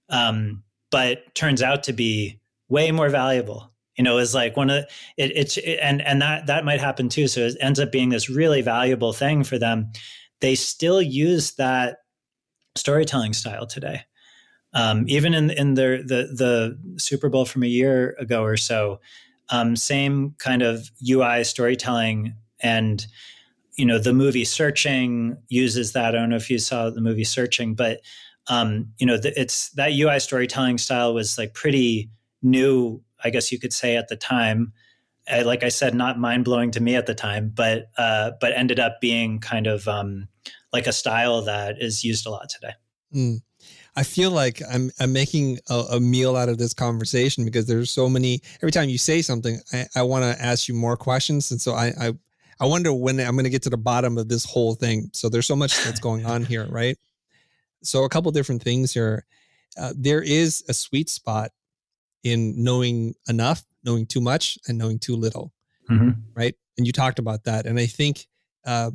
[0.09, 0.63] Um,
[0.93, 3.73] but turns out to be way more valuable.
[3.97, 4.85] You know is like one of
[5.17, 7.27] it, it's it, and and that that might happen too.
[7.27, 9.91] So it ends up being this really valuable thing for them.
[10.41, 11.99] They still use that
[12.77, 14.03] storytelling style today.
[14.75, 19.01] Um, even in in the, the the super bowl from a year ago or so
[19.51, 23.07] um, same kind of ui storytelling and
[23.77, 26.15] you know the movie searching uses that.
[26.15, 28.01] I don't know if you saw the movie searching but
[28.49, 32.11] um, you know, the, it's that UI storytelling style was like pretty
[32.43, 34.73] new, I guess you could say at the time.
[35.31, 38.53] I, like I said, not mind blowing to me at the time, but uh, but
[38.57, 40.27] ended up being kind of um,
[40.73, 42.73] like a style that is used a lot today.
[43.15, 43.43] Mm.
[43.95, 47.91] I feel like I'm I'm making a, a, meal out of this conversation because there's
[47.91, 48.41] so many.
[48.57, 51.75] Every time you say something, I, I want to ask you more questions, and so
[51.75, 52.13] I, I
[52.59, 55.11] I wonder when I'm going to get to the bottom of this whole thing.
[55.13, 56.97] So there's so much that's going on here, right?
[57.83, 59.27] So a couple different things here.
[59.77, 61.51] Uh, there is a sweet spot
[62.23, 65.53] in knowing enough, knowing too much, and knowing too little,
[65.91, 66.11] mm-hmm.
[66.35, 66.55] right?
[66.77, 68.27] And you talked about that, and I think
[68.65, 68.91] uh,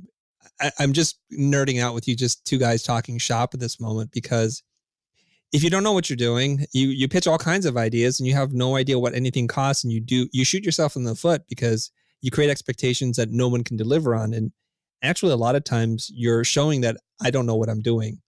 [0.60, 4.12] I, I'm just nerding out with you, just two guys talking shop at this moment
[4.12, 4.64] because
[5.54, 8.28] if you don't know what you're doing, you you pitch all kinds of ideas and
[8.28, 11.16] you have no idea what anything costs, and you do you shoot yourself in the
[11.16, 14.52] foot because you create expectations that no one can deliver on, and
[15.04, 18.22] actually a lot of times you're showing that I don't know what I'm doing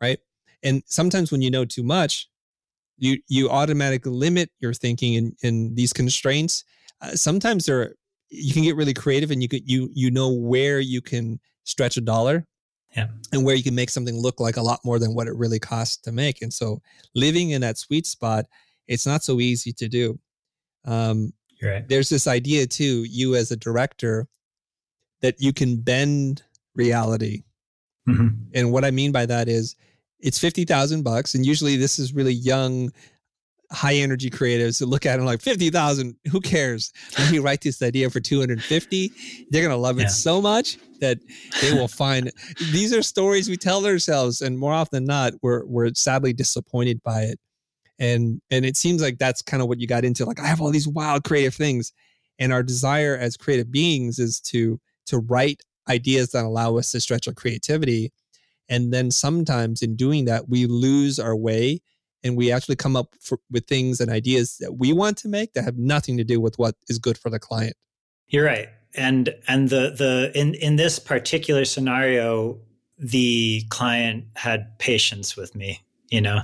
[0.00, 0.18] right?
[0.62, 2.28] And sometimes when you know too much,
[2.98, 6.64] you you automatically limit your thinking in in these constraints.
[7.00, 7.94] Uh, sometimes there
[8.30, 11.96] you can get really creative and you could you you know where you can stretch
[11.96, 12.46] a dollar
[12.96, 13.08] yeah.
[13.32, 15.58] and where you can make something look like a lot more than what it really
[15.58, 16.42] costs to make.
[16.42, 16.80] And so
[17.14, 18.46] living in that sweet spot,
[18.88, 20.18] it's not so easy to do.
[20.84, 21.32] Um,
[21.62, 21.86] right.
[21.86, 24.28] There's this idea too, you as a director,
[25.20, 26.42] that you can bend
[26.74, 27.42] reality.
[28.08, 28.28] Mm-hmm.
[28.54, 29.76] And what I mean by that is
[30.20, 31.34] it's 50,000 bucks.
[31.34, 32.90] And usually this is really young,
[33.70, 36.92] high energy creatives that look at it like 50,000, who cares?
[37.18, 39.12] Let me write this idea for 250.
[39.50, 40.08] They're going to love it yeah.
[40.08, 41.18] so much that
[41.60, 42.32] they will find
[42.70, 44.40] these are stories we tell ourselves.
[44.40, 47.38] And more often than not, we're, we're sadly disappointed by it.
[47.98, 50.24] And, and it seems like that's kind of what you got into.
[50.26, 51.92] Like, I have all these wild creative things.
[52.38, 57.00] And our desire as creative beings is to, to write ideas that allow us to
[57.00, 58.12] stretch our creativity
[58.68, 61.80] and then sometimes in doing that, we lose our way
[62.24, 65.52] and we actually come up for, with things and ideas that we want to make
[65.52, 67.76] that have nothing to do with what is good for the client.
[68.28, 68.68] You're right.
[68.96, 72.58] and and the the in in this particular scenario
[72.98, 76.40] the client had patience with me you know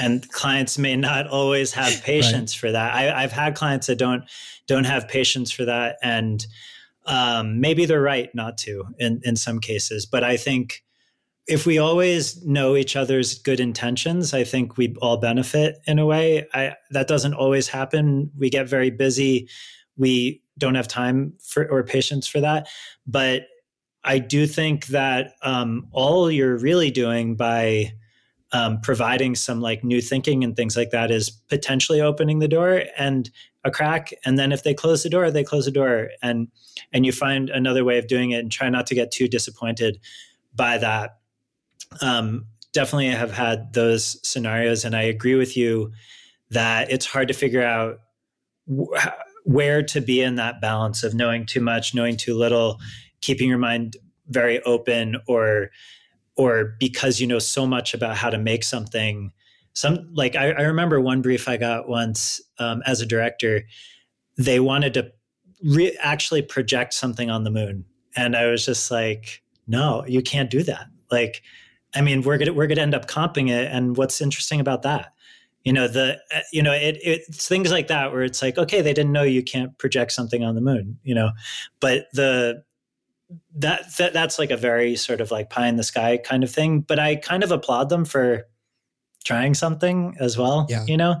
[0.00, 2.60] and clients may not always have patience right.
[2.68, 4.24] for that I, I've had clients that don't
[4.66, 6.46] don't have patience for that and
[7.06, 10.84] um, maybe they're right not to in in some cases but i think
[11.46, 16.06] if we always know each other's good intentions i think we all benefit in a
[16.06, 16.46] way.
[16.52, 18.30] I, that doesn't always happen.
[18.36, 19.48] We get very busy.
[19.96, 22.68] We don't have time for or patience for that.
[23.06, 23.46] But
[24.04, 27.92] i do think that um, all you're really doing by
[28.52, 32.84] um, providing some like new thinking and things like that is potentially opening the door
[32.96, 33.28] and
[33.64, 34.12] a crack.
[34.24, 36.10] And then if they close the door they close the door.
[36.22, 36.48] And
[36.92, 39.98] and you find another way of doing it and try not to get too disappointed
[40.54, 41.18] by that
[42.00, 45.90] um, definitely have had those scenarios and i agree with you
[46.50, 48.00] that it's hard to figure out
[48.68, 49.06] wh-
[49.44, 52.78] where to be in that balance of knowing too much knowing too little
[53.20, 53.96] keeping your mind
[54.28, 55.70] very open or
[56.36, 59.32] or because you know so much about how to make something.
[59.72, 63.62] Some like i, I remember one brief i got once um, as a director
[64.38, 65.12] they wanted to
[65.62, 67.84] re- actually project something on the moon
[68.16, 70.86] and i was just like no you can't do that.
[71.10, 71.42] Like
[71.96, 75.12] i mean we're gonna we're gonna end up comping it and what's interesting about that
[75.64, 78.80] you know the uh, you know it, it's things like that where it's like okay
[78.80, 81.30] they didn't know you can't project something on the moon you know
[81.80, 82.62] but the
[83.56, 86.50] that, that that's like a very sort of like pie in the sky kind of
[86.50, 86.80] thing.
[86.80, 88.46] But I kind of applaud them for
[89.24, 90.66] trying something as well.
[90.68, 90.84] Yeah.
[90.86, 91.16] You know,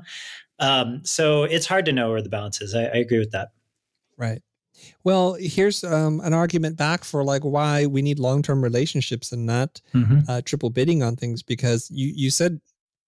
[0.58, 2.74] um, so it's hard to know where the balance is.
[2.74, 3.48] I, I agree with that.
[4.16, 4.42] Right.
[5.04, 9.46] Well, here's um, an argument back for like why we need long term relationships and
[9.46, 10.20] not mm-hmm.
[10.28, 12.60] uh, triple bidding on things because you you said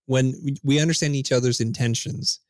[0.07, 2.41] when we understand each other's intentions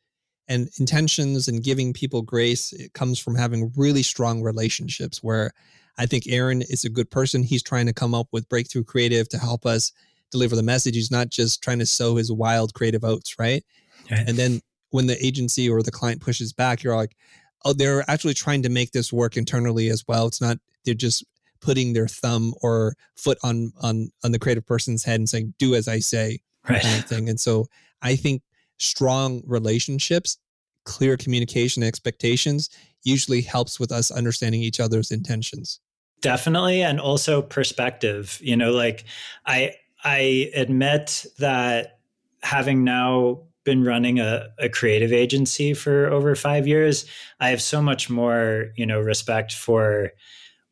[0.47, 5.51] and intentions and giving people grace it comes from having really strong relationships where
[5.99, 7.43] I think Aaron is a good person.
[7.43, 9.91] He's trying to come up with breakthrough creative to help us
[10.31, 10.95] deliver the message.
[10.95, 13.63] He's not just trying to sow his wild creative oats, right?
[14.09, 14.23] right.
[14.25, 17.17] And then when the agency or the client pushes back, you're like,
[17.65, 20.27] oh, they're actually trying to make this work internally as well.
[20.27, 21.23] It's not they're just
[21.61, 25.75] putting their thumb or foot on on on the creative person's head and saying, "Do
[25.75, 26.81] as I say," right.
[26.81, 27.29] kind of thing.
[27.29, 27.67] And so
[28.01, 28.41] I think
[28.77, 30.37] strong relationships,
[30.85, 32.69] clear communication, expectations
[33.03, 35.79] usually helps with us understanding each other's intentions.
[36.21, 36.81] Definitely.
[36.81, 38.39] And also perspective.
[38.41, 39.05] You know, like
[39.45, 41.99] I I admit that
[42.41, 47.05] having now been running a, a creative agency for over five years,
[47.39, 50.11] I have so much more, you know, respect for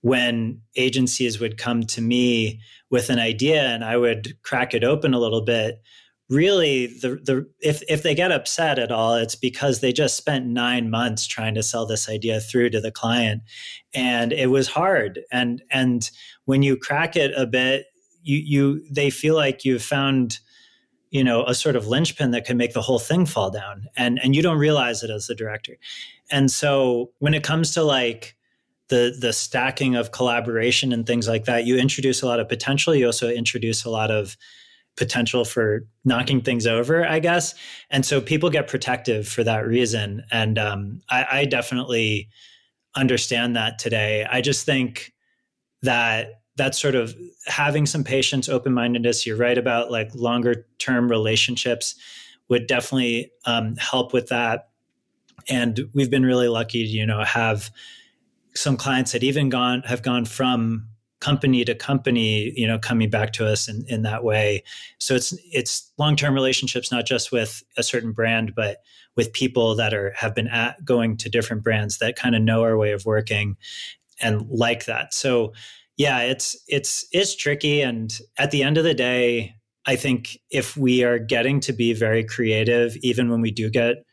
[0.02, 5.14] when agencies would come to me with an idea and I would crack it open
[5.14, 5.80] a little bit.
[6.28, 10.48] Really the the if if they get upset at all it's because they just spent
[10.48, 13.44] 9 months trying to sell this idea through to the client.
[13.94, 15.20] And it was hard.
[15.32, 16.10] And and
[16.46, 17.86] when you crack it a bit
[18.24, 20.40] you you they feel like you've found
[21.10, 24.20] you know a sort of linchpin that can make the whole thing fall down and
[24.24, 25.78] and you don't realize it as the director
[26.32, 28.36] and so when it comes to like
[28.90, 32.94] the the stacking of collaboration and things like that you introduce a lot of potential
[32.94, 34.38] you also introduce a lot of
[34.98, 37.54] potential for knocking things over, I guess.
[37.90, 40.24] And so people get protective for that reason.
[40.32, 42.28] And um, I, I definitely
[42.96, 44.26] understand that today.
[44.30, 45.14] I just think
[45.84, 47.16] that that's sort of
[47.46, 49.26] having some patience, open mindedness.
[49.26, 51.96] You're right about like longer term relationships
[52.50, 54.70] would definitely um, help with that.
[55.50, 57.72] And we've been really lucky to, you know, have
[58.56, 60.88] some clients that even gone have gone from
[61.20, 64.64] company to company you know coming back to us in, in that way
[65.00, 68.82] so it's it's long-term relationships not just with a certain brand but
[69.16, 72.62] with people that are have been at going to different brands that kind of know
[72.64, 73.58] our way of working
[74.22, 75.54] and like that so
[75.98, 77.82] yeah it's it's it's tricky.
[77.82, 79.56] And at the end of the day
[79.86, 84.04] i think if we are getting to be very creative even when we do get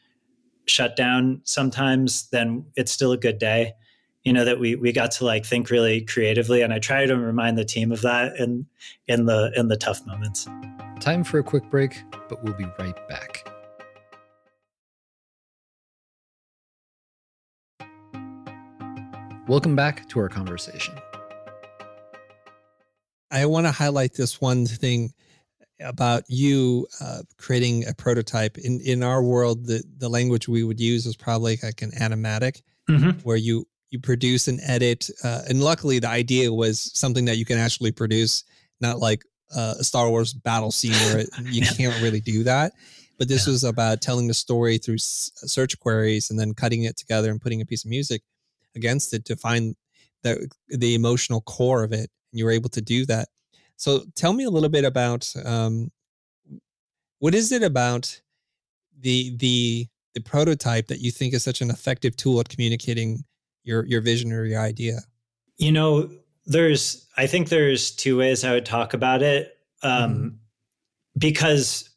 [0.67, 3.75] shut down sometimes then it's still a good day.
[4.25, 6.63] You know that we we got to like think really creatively.
[6.63, 8.67] And i try to remind the team of that in
[9.07, 10.49] in the in the tough moments.
[11.01, 13.47] Time for a quick break but we'll be right back.
[19.47, 20.95] Welcome back to our conversation
[23.31, 25.13] i want to highlight this one thing
[25.81, 30.81] about you uh, creating a prototype in in our world the the language we would
[30.81, 33.11] use is probably like an animatic mm-hmm.
[33.21, 35.09] where you you produce and edit.
[35.23, 38.43] Uh, and luckily, the idea was something that you can actually produce,
[38.81, 41.71] not like uh, a Star Wars battle scene where you yeah.
[41.77, 42.73] can't really do that.
[43.19, 43.53] But this yeah.
[43.53, 47.41] was about telling the story through s- search queries and then cutting it together and
[47.41, 48.23] putting a piece of music
[48.75, 49.77] against it to find
[50.25, 52.11] the the emotional core of it.
[52.35, 53.29] And you were able to do that.
[53.77, 55.93] So tell me a little bit about um,
[57.21, 58.21] what is it about
[58.99, 63.25] the the the prototype that you think is such an effective tool at communicating
[63.63, 64.99] your your vision or your idea?
[65.59, 66.11] You know,
[66.45, 69.57] there's I think there's two ways I would talk about it.
[69.85, 70.29] Um, mm-hmm.
[71.19, 71.89] because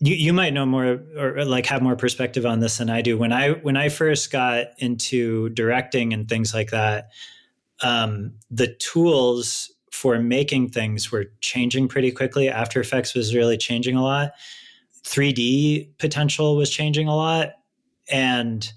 [0.00, 3.18] you you might know more or like have more perspective on this than I do.
[3.18, 7.10] When I when I first got into directing and things like that,
[7.84, 12.48] um, the tools for making things were changing pretty quickly.
[12.48, 14.32] After Effects was really changing a lot.
[15.04, 17.52] 3D potential was changing a lot,
[18.10, 18.72] and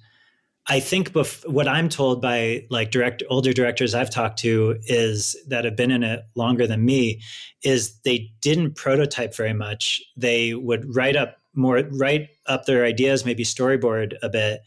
[0.69, 5.37] I think bef- what I'm told by like direct older directors I've talked to is
[5.47, 7.21] that have been in it longer than me
[7.63, 10.01] is they didn't prototype very much.
[10.17, 14.61] They would write up more write up their ideas, maybe storyboard a bit,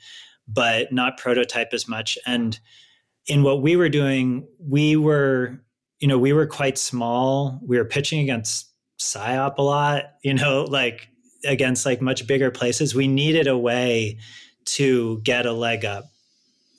[0.49, 2.17] but not prototype as much.
[2.27, 2.59] And
[3.27, 5.61] in what we were doing, we were,
[5.99, 7.61] you know, we were quite small.
[7.63, 11.09] We were pitching against PSYOP a lot, you know, like
[11.45, 12.95] against like much bigger places.
[12.95, 14.19] We needed a way
[14.67, 16.05] to get a leg up.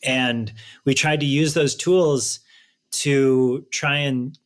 [0.03, 0.51] And
[0.85, 2.39] we tried to use those tools
[2.91, 4.37] to try and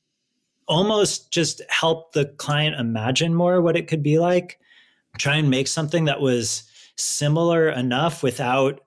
[0.67, 4.59] almost just help the client imagine more what it could be like,
[5.17, 6.63] try and make something that was
[6.97, 8.81] similar enough without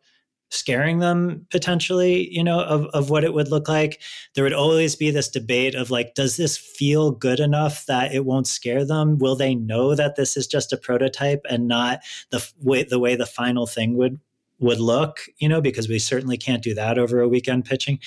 [0.50, 4.00] scaring them potentially you know of, of what it would look like
[4.34, 8.24] there would always be this debate of like does this feel good enough that it
[8.24, 12.52] won't scare them will they know that this is just a prototype and not the
[12.60, 14.18] way the way the final thing would
[14.60, 17.98] would look, you know, because we certainly can't do that over a weekend pitching.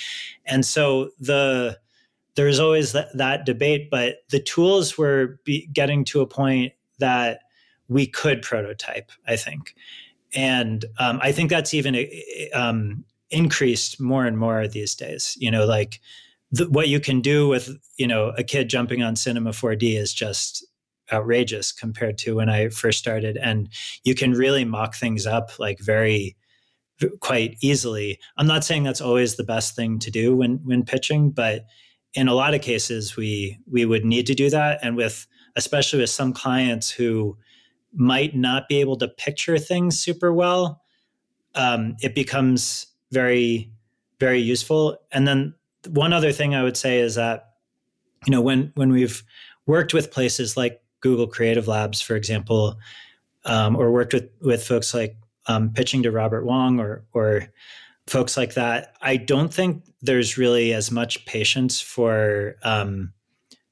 [0.45, 1.79] And so the
[2.35, 5.39] there's always that, that debate, but the tools were
[5.73, 7.41] getting to a point that
[7.89, 9.75] we could prototype, I think.
[10.33, 12.07] And um, I think that's even
[12.53, 15.35] um, increased more and more these days.
[15.39, 15.99] You know, like
[16.51, 20.13] the, what you can do with, you know, a kid jumping on Cinema 4D is
[20.13, 20.65] just
[21.11, 23.37] outrageous compared to when I first started.
[23.37, 23.69] And
[24.03, 26.37] you can really mock things up like very
[27.19, 28.19] quite easily.
[28.37, 31.65] I'm not saying that's always the best thing to do when when pitching, but
[32.13, 35.99] in a lot of cases we we would need to do that and with especially
[35.99, 37.37] with some clients who
[37.93, 40.81] might not be able to picture things super well
[41.55, 43.71] um, it becomes very
[44.19, 45.53] very useful and then
[45.89, 47.53] one other thing i would say is that
[48.25, 49.23] you know when when we've
[49.65, 52.77] worked with places like google creative labs for example
[53.45, 55.17] um, or worked with with folks like
[55.47, 57.47] um, pitching to Robert Wong or or
[58.07, 63.13] folks like that, I don't think there's really as much patience for um,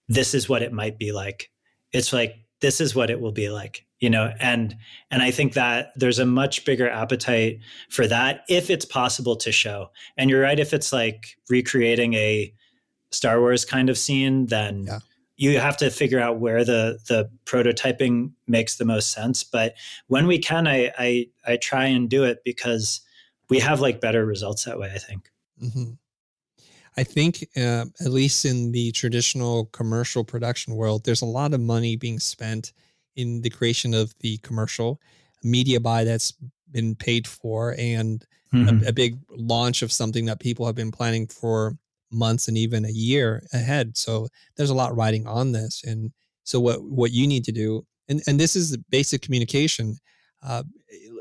[0.07, 1.51] this is what it might be like.
[1.91, 4.75] It's like this is what it will be like, you know, and
[5.11, 9.51] and I think that there's a much bigger appetite for that if it's possible to
[9.51, 9.91] show.
[10.17, 12.53] And you're right, if it's like recreating a
[13.11, 14.99] Star Wars kind of scene, then yeah
[15.39, 19.41] you have to figure out where the the prototyping makes the most sense.
[19.41, 19.73] But
[20.07, 22.99] when we can, I I, I try and do it because
[23.49, 24.91] we have like better results that way.
[24.93, 25.31] I think.
[25.63, 25.91] Mm-hmm.
[26.99, 31.61] I think, uh, at least in the traditional commercial production world, there's a lot of
[31.61, 32.73] money being spent
[33.15, 34.99] in the creation of the commercial
[35.41, 36.33] media buy that's
[36.71, 38.83] been paid for and mm-hmm.
[38.83, 41.77] a, a, big launch of something that people have been planning for
[42.11, 43.97] months and even a year ahead.
[43.97, 44.27] So
[44.57, 45.81] there's a lot riding on this.
[45.85, 46.11] And
[46.43, 49.95] so what what you need to do, and and this is basic communication.
[50.43, 50.63] Uh,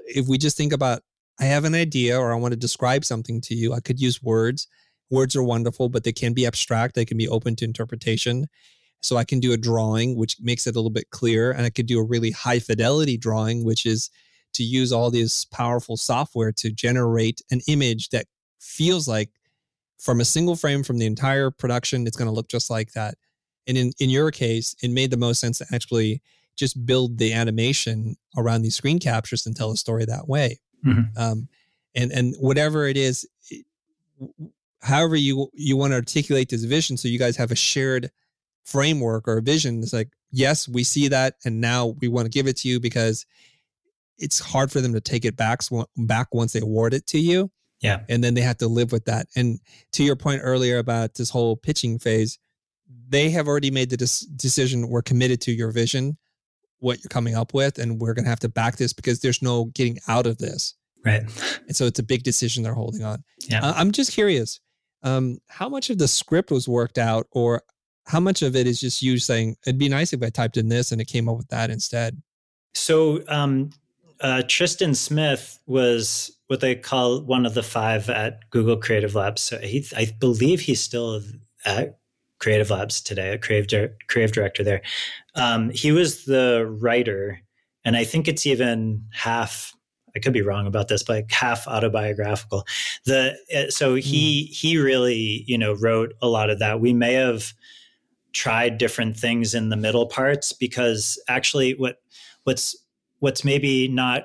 [0.06, 1.02] if we just think about,
[1.38, 4.20] I have an idea or I want to describe something to you, I could use
[4.20, 4.66] words.
[5.10, 6.94] Words are wonderful, but they can be abstract.
[6.94, 8.46] They can be open to interpretation.
[9.00, 11.70] So I can do a drawing, which makes it a little bit clearer, and I
[11.70, 14.10] could do a really high fidelity drawing, which is
[14.54, 18.26] to use all this powerful software to generate an image that
[18.60, 19.30] feels like
[19.98, 23.14] from a single frame from the entire production, it's going to look just like that.
[23.66, 26.22] And in, in your case, it made the most sense to actually
[26.56, 30.60] just build the animation around these screen captures and tell a story that way.
[30.84, 31.20] Mm-hmm.
[31.20, 31.48] Um,
[31.94, 33.26] and and whatever it is,
[34.80, 38.10] however you you want to articulate this vision, so you guys have a shared
[38.64, 39.82] framework or a vision.
[39.82, 42.80] It's like, yes, we see that, and now we want to give it to you
[42.80, 43.26] because
[44.18, 45.60] it's hard for them to take it back
[45.96, 47.50] back once they award it to you.
[47.80, 48.00] Yeah.
[48.08, 49.28] And then they have to live with that.
[49.36, 49.60] And
[49.92, 52.38] to your point earlier about this whole pitching phase,
[53.08, 54.88] they have already made the des- decision.
[54.88, 56.18] We're committed to your vision,
[56.80, 59.42] what you're coming up with, and we're going to have to back this because there's
[59.42, 60.74] no getting out of this.
[61.04, 61.22] Right.
[61.68, 63.22] And so it's a big decision they're holding on.
[63.48, 63.64] Yeah.
[63.64, 64.60] Uh, I'm just curious
[65.02, 67.62] um, how much of the script was worked out, or
[68.06, 70.68] how much of it is just you saying, it'd be nice if I typed in
[70.68, 72.20] this and it came up with that instead?
[72.74, 73.70] So, um,
[74.20, 79.42] uh, Tristan Smith was what they call one of the five at Google Creative Labs.
[79.42, 81.22] So he, I believe he's still
[81.64, 81.98] at
[82.38, 84.82] Creative Labs today, a creative creative director there.
[85.34, 87.40] Um, he was the writer,
[87.84, 89.74] and I think it's even half.
[90.18, 92.66] I could be wrong about this, but like half autobiographical.
[93.04, 94.56] The uh, so he mm.
[94.56, 96.80] he really you know wrote a lot of that.
[96.80, 97.52] We may have
[98.32, 102.00] tried different things in the middle parts because actually what
[102.44, 102.76] what's
[103.20, 104.24] what's maybe not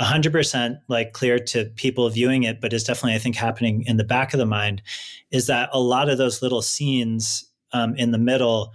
[0.00, 4.02] 100% like clear to people viewing it but is definitely i think happening in the
[4.02, 4.82] back of the mind
[5.30, 8.72] is that a lot of those little scenes um, in the middle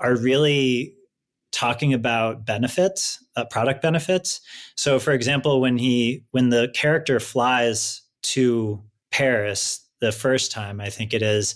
[0.00, 0.94] are really
[1.50, 4.40] talking about benefits uh, product benefits
[4.76, 8.80] so for example when he when the character flies to
[9.10, 11.54] paris the first time i think it is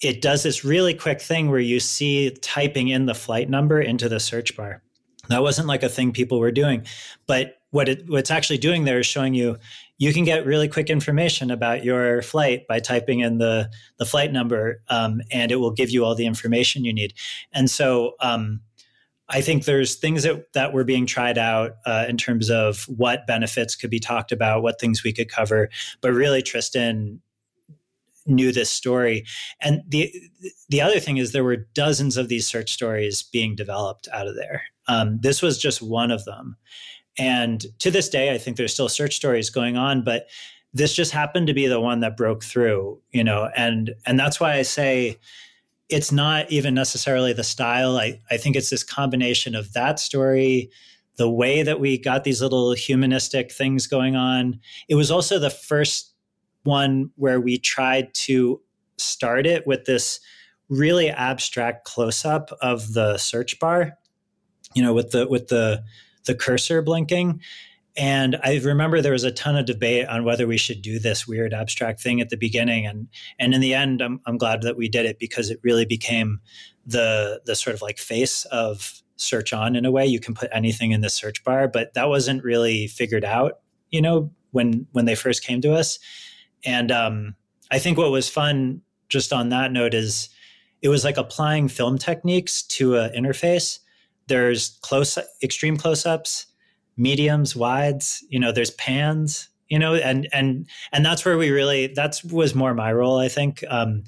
[0.00, 4.08] it does this really quick thing where you see typing in the flight number into
[4.08, 4.82] the search bar
[5.30, 6.84] that wasn't like a thing people were doing.
[7.26, 9.56] But what it, what's actually doing there is showing you
[9.98, 14.32] you can get really quick information about your flight by typing in the the flight
[14.32, 17.14] number, um, and it will give you all the information you need.
[17.52, 18.14] And so.
[18.20, 18.60] Um,
[19.30, 23.26] I think there's things that, that were being tried out uh, in terms of what
[23.26, 25.70] benefits could be talked about, what things we could cover.
[26.00, 27.20] But really, Tristan
[28.26, 29.24] knew this story.
[29.60, 30.12] And the
[30.68, 34.36] the other thing is there were dozens of these search stories being developed out of
[34.36, 34.62] there.
[34.88, 36.56] Um, this was just one of them.
[37.18, 40.26] And to this day, I think there's still search stories going on, but
[40.72, 44.40] this just happened to be the one that broke through, you know, and and that's
[44.40, 45.18] why I say
[45.90, 47.96] it's not even necessarily the style.
[47.96, 50.70] I, I think it's this combination of that story,
[51.16, 54.60] the way that we got these little humanistic things going on.
[54.88, 56.14] It was also the first
[56.64, 58.60] one where we tried to
[58.98, 60.20] start it with this
[60.68, 63.98] really abstract close up of the search bar
[64.74, 65.82] you know, with the with the
[66.26, 67.40] the cursor blinking.
[68.00, 71.28] And I remember there was a ton of debate on whether we should do this
[71.28, 74.78] weird abstract thing at the beginning, and and in the end, I'm I'm glad that
[74.78, 76.40] we did it because it really became
[76.86, 80.06] the the sort of like face of search on in a way.
[80.06, 83.58] You can put anything in the search bar, but that wasn't really figured out,
[83.90, 85.98] you know, when when they first came to us.
[86.64, 87.34] And um,
[87.70, 88.80] I think what was fun,
[89.10, 90.30] just on that note, is
[90.80, 93.80] it was like applying film techniques to an interface
[94.30, 96.46] there's close extreme close-ups
[97.00, 101.86] mediums wides you know there's pans you know and and and that's where we really
[101.88, 104.02] that's was more my role i think um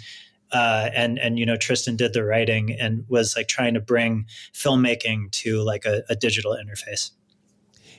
[0.52, 4.26] uh, and and you know Tristan did the writing and was like trying to bring
[4.52, 7.10] filmmaking to like a, a digital interface.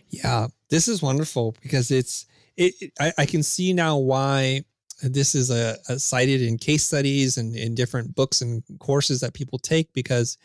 [0.09, 2.75] Yeah, this is wonderful because it's it.
[2.79, 4.65] it I, I, can see now why
[5.01, 9.33] this is a, a cited in case studies and in different books and courses that
[9.33, 10.37] people take because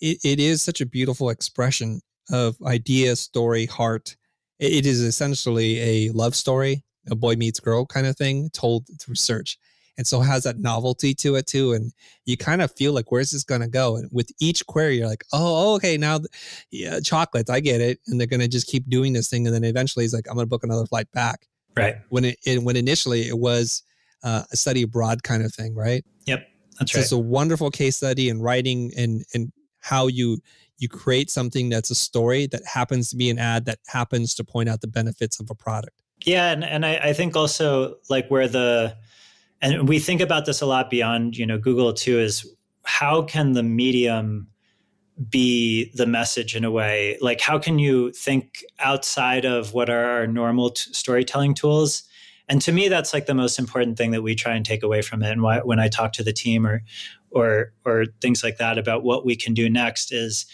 [0.00, 2.00] it, it is such a beautiful expression
[2.32, 4.16] of idea, story, heart.
[4.58, 9.14] It, is essentially a love story, a boy meets girl kind of thing told through
[9.14, 9.58] search.
[9.96, 11.72] And so it has that novelty to it too.
[11.72, 11.92] And
[12.24, 13.96] you kind of feel like, where's this going to go?
[13.96, 16.20] And with each query, you're like, oh, okay, now
[16.70, 18.00] yeah, chocolates, I get it.
[18.06, 19.46] And they're going to just keep doing this thing.
[19.46, 21.46] And then eventually he's like, I'm going to book another flight back.
[21.76, 21.96] Right.
[22.08, 23.82] When it, it when initially it was
[24.22, 26.04] uh, a study abroad kind of thing, right?
[26.26, 26.46] Yep.
[26.78, 27.02] That's so right.
[27.02, 30.38] It's a wonderful case study in writing and, and how you
[30.80, 34.44] you create something that's a story that happens to be an ad that happens to
[34.44, 36.02] point out the benefits of a product.
[36.24, 38.96] Yeah, and, and I, I think also like where the
[39.62, 42.50] and we think about this a lot beyond you know Google too is
[42.84, 44.48] how can the medium
[45.28, 50.04] be the message in a way like how can you think outside of what are
[50.04, 52.04] our normal t- storytelling tools
[52.48, 55.02] and to me that's like the most important thing that we try and take away
[55.02, 56.82] from it and why, when i talk to the team or
[57.30, 60.46] or or things like that about what we can do next is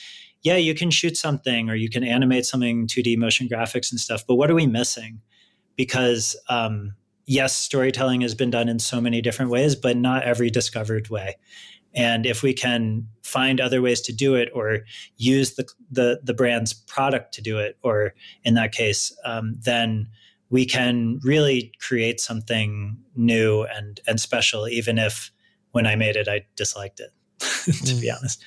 [0.43, 4.24] yeah you can shoot something or you can animate something 2d motion graphics and stuff
[4.27, 5.20] but what are we missing?
[5.77, 6.95] Because um,
[7.27, 11.37] yes storytelling has been done in so many different ways but not every discovered way.
[11.95, 14.81] And if we can find other ways to do it or
[15.16, 18.14] use the the, the brand's product to do it or
[18.45, 20.09] in that case um, then
[20.49, 25.33] we can really create something new and and special even if
[25.77, 27.12] when I made it, I disliked it,
[27.85, 28.16] to be mm.
[28.16, 28.43] honest.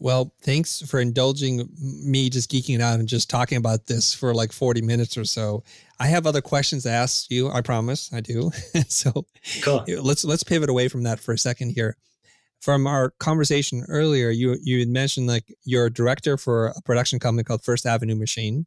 [0.00, 4.52] Well, thanks for indulging me just geeking out and just talking about this for like
[4.52, 5.64] 40 minutes or so.
[5.98, 7.48] I have other questions to ask you.
[7.50, 8.50] I promise I do.
[8.88, 9.24] so
[9.62, 9.82] cool.
[10.02, 11.96] let's let's pivot away from that for a second here.
[12.60, 17.18] From our conversation earlier, you you had mentioned like you're a director for a production
[17.18, 18.66] company called First Avenue Machine,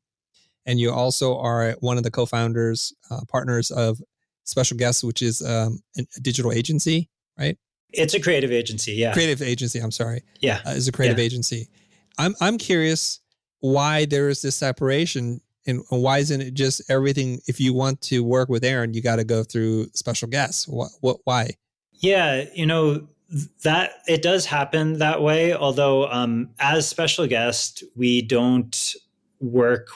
[0.65, 4.01] and you also are one of the co-founders, uh, partners of
[4.45, 7.59] Special Guests, which is um, a digital agency, right?
[7.93, 9.13] It's a creative agency, yeah.
[9.13, 9.79] Creative agency.
[9.79, 10.23] I'm sorry.
[10.39, 11.25] Yeah, uh, is a creative yeah.
[11.25, 11.69] agency.
[12.17, 13.19] I'm I'm curious
[13.59, 17.41] why there is this separation and why isn't it just everything?
[17.47, 20.67] If you want to work with Aaron, you got to go through special guests.
[20.67, 20.89] What?
[21.01, 21.17] What?
[21.25, 21.51] Why?
[21.93, 23.07] Yeah, you know
[23.63, 25.53] that it does happen that way.
[25.53, 28.95] Although, um, as special guest, we don't
[29.39, 29.89] work.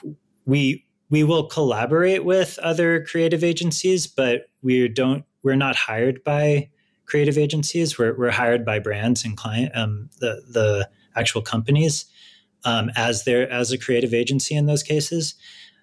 [0.46, 5.24] We we will collaborate with other creative agencies, but we don't.
[5.44, 6.70] We're not hired by
[7.12, 8.00] creative agencies.
[8.00, 12.06] We're we're hired by brands and client um, the the actual companies
[12.64, 15.36] um, as their as a creative agency in those cases.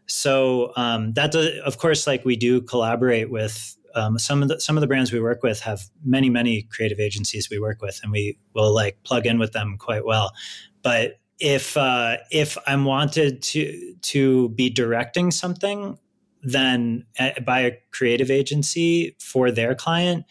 [0.07, 4.59] So um, that does, of course, like we do collaborate with um, some of the
[4.59, 8.01] some of the brands we work with have many many creative agencies we work with,
[8.03, 10.33] and we will like plug in with them quite well.
[10.83, 15.99] But if uh, if I'm wanted to to be directing something,
[16.43, 20.25] then uh, by a creative agency for their client,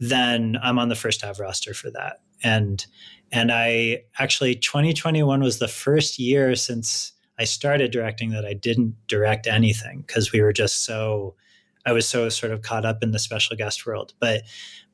[0.00, 2.20] then I'm on the First Ave roster for that.
[2.42, 2.84] And
[3.32, 8.96] and I actually 2021 was the first year since I started directing that I didn't
[9.06, 11.36] direct anything because we were just so
[11.86, 14.14] I was so sort of caught up in the special guest world.
[14.20, 14.42] But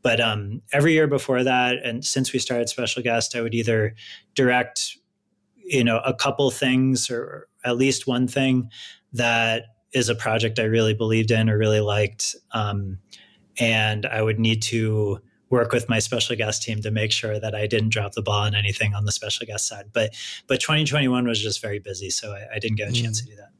[0.02, 3.94] but um, every year before that, and since we started special guest, I would either
[4.34, 4.96] direct,
[5.56, 8.70] you know, a couple things or at least one thing
[9.12, 12.98] that is a project I really believed in or really liked, um,
[13.58, 17.54] and I would need to work with my special guest team to make sure that
[17.54, 19.86] I didn't drop the ball on anything on the special guest side.
[19.92, 20.14] But
[20.46, 23.24] but 2021 was just very busy, so I, I didn't get a chance mm.
[23.24, 23.50] to do that.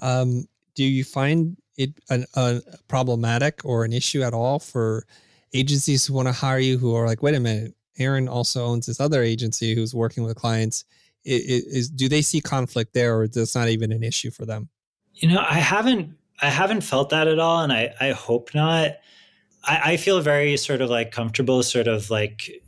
[0.00, 5.06] Um, do you find it an, a problematic or an issue at all for
[5.54, 8.86] agencies who want to hire you who are like, wait a minute, Aaron also owns
[8.86, 10.84] this other agency who's working with clients.
[11.24, 14.68] Is, is do they see conflict there, or that's not even an issue for them?
[15.14, 18.92] You know, I haven't I haven't felt that at all, and I I hope not.
[19.64, 22.62] I, I feel very sort of like comfortable, sort of like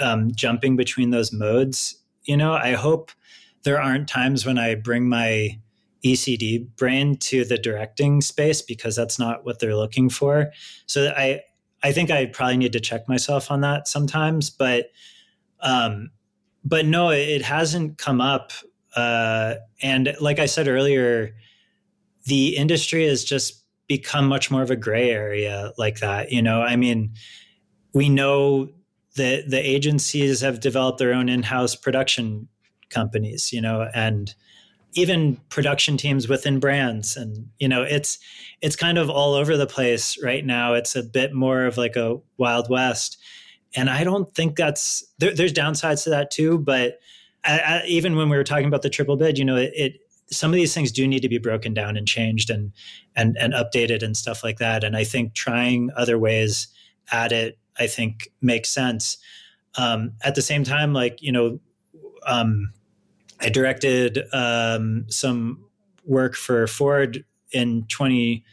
[0.00, 1.96] um, jumping between those modes.
[2.24, 3.10] You know, I hope
[3.64, 5.58] there aren't times when I bring my
[6.04, 10.52] ECD brain to the directing space because that's not what they're looking for.
[10.86, 11.42] So I
[11.82, 14.90] I think I probably need to check myself on that sometimes, but
[15.60, 16.10] um,
[16.64, 18.52] but no, it hasn't come up.
[18.94, 21.34] Uh, and like I said earlier,
[22.28, 26.30] the industry has just become much more of a gray area like that.
[26.30, 27.14] You know, I mean,
[27.94, 28.68] we know
[29.16, 32.48] that the agencies have developed their own in-house production
[32.90, 34.34] companies, you know, and
[34.92, 38.18] even production teams within brands and you know it's
[38.62, 41.94] it's kind of all over the place right now it's a bit more of like
[41.94, 43.18] a wild west
[43.76, 46.98] and i don't think that's there, there's downsides to that too but
[47.44, 50.00] I, I, even when we were talking about the triple bid you know it, it
[50.30, 52.72] some of these things do need to be broken down and changed and
[53.16, 54.84] and and updated and stuff like that.
[54.84, 56.68] And i think trying other ways
[57.10, 59.18] at it i think makes sense.
[59.76, 61.60] Um, at the same time like you know
[62.26, 62.72] um,
[63.40, 65.64] I directed um, some
[66.04, 68.44] work for Ford in 20,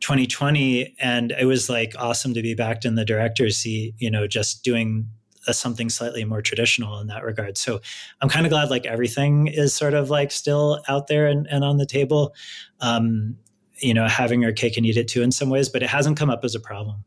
[0.00, 4.26] 2020, and it was like awesome to be back in the director's seat, you know,
[4.26, 5.08] just doing
[5.50, 7.58] a, something slightly more traditional in that regard.
[7.58, 7.80] So
[8.20, 11.64] I'm kind of glad like everything is sort of like still out there and, and
[11.64, 12.34] on the table.
[12.80, 13.36] Um,
[13.82, 16.18] you know, having our cake and eat it too in some ways, but it hasn't
[16.18, 17.04] come up as a problem.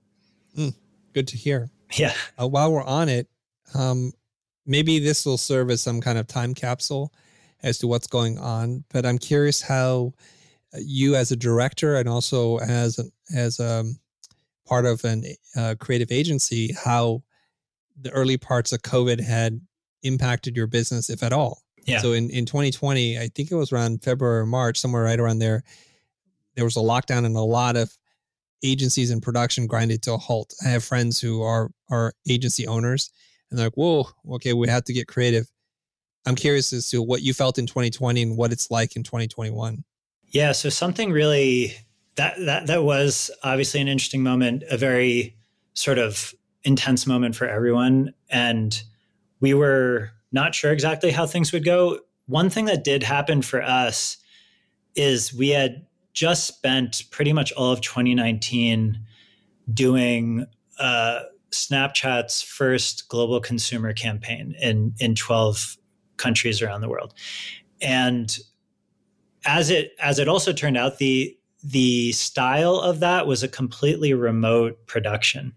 [0.57, 0.75] Mm,
[1.13, 1.69] good to hear.
[1.93, 2.13] Yeah.
[2.41, 3.27] Uh, while we're on it,
[3.75, 4.11] um,
[4.65, 7.13] maybe this will serve as some kind of time capsule
[7.61, 8.83] as to what's going on.
[8.91, 10.13] But I'm curious how
[10.73, 13.99] uh, you, as a director, and also as a, as a um,
[14.65, 15.25] part of an
[15.55, 17.23] uh, creative agency, how
[17.99, 19.61] the early parts of COVID had
[20.03, 21.61] impacted your business, if at all.
[21.85, 21.99] Yeah.
[21.99, 25.39] So in, in 2020, I think it was around February or March, somewhere right around
[25.39, 25.63] there,
[26.55, 27.91] there was a lockdown and a lot of
[28.63, 30.53] agencies and production grinded to a halt.
[30.65, 33.11] I have friends who are are agency owners
[33.49, 35.47] and they're like, whoa, okay, we have to get creative.
[36.25, 39.83] I'm curious as to what you felt in 2020 and what it's like in 2021.
[40.27, 41.75] Yeah, so something really
[42.15, 45.35] that that that was obviously an interesting moment, a very
[45.73, 46.33] sort of
[46.63, 48.83] intense moment for everyone and
[49.39, 51.99] we were not sure exactly how things would go.
[52.27, 54.17] One thing that did happen for us
[54.95, 58.99] is we had just spent pretty much all of 2019
[59.73, 60.45] doing
[60.79, 61.19] uh,
[61.51, 65.77] Snapchat's first global consumer campaign in in 12
[66.17, 67.13] countries around the world.
[67.81, 68.35] And
[69.45, 74.13] as it as it also turned out, the the style of that was a completely
[74.13, 75.53] remote production.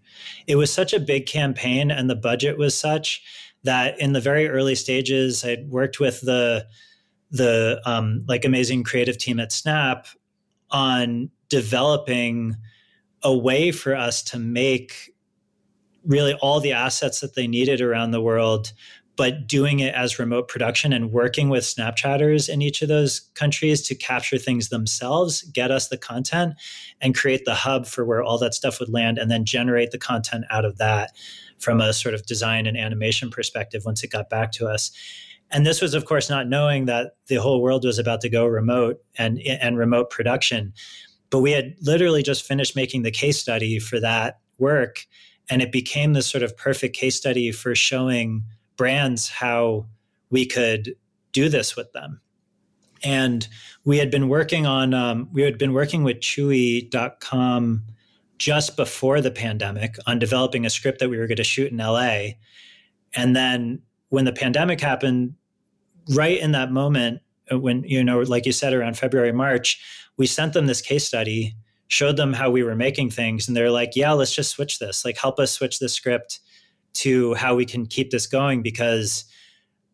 [0.47, 3.21] It was such a big campaign and the budget was such
[3.63, 6.65] that in the very early stages, I'd worked with the
[7.29, 10.07] the um, like amazing creative team at Snap
[10.71, 12.55] on developing
[13.21, 15.13] a way for us to make
[16.05, 18.71] really all the assets that they needed around the world
[19.17, 23.81] but doing it as remote production and working with Snapchatters in each of those countries
[23.81, 26.53] to capture things themselves, get us the content,
[27.01, 29.97] and create the hub for where all that stuff would land, and then generate the
[29.97, 31.11] content out of that
[31.57, 34.91] from a sort of design and animation perspective once it got back to us.
[35.49, 38.45] And this was, of course, not knowing that the whole world was about to go
[38.45, 40.73] remote and and remote production.
[41.29, 45.05] But we had literally just finished making the case study for that work,
[45.49, 48.43] and it became this sort of perfect case study for showing
[48.77, 49.85] brands how
[50.29, 50.95] we could
[51.31, 52.21] do this with them.
[53.03, 53.47] And
[53.85, 57.83] we had been working on, um, we had been working with Chewy.com
[58.37, 61.77] just before the pandemic on developing a script that we were going to shoot in
[61.77, 62.29] LA.
[63.15, 65.33] And then when the pandemic happened,
[66.13, 67.21] right in that moment,
[67.51, 69.81] uh, when, you know, like you said, around February, March,
[70.17, 71.55] we sent them this case study,
[71.87, 73.47] showed them how we were making things.
[73.47, 75.05] And they're like, yeah, let's just switch this.
[75.05, 76.39] Like, help us switch the script
[76.97, 79.25] to how we can keep this going because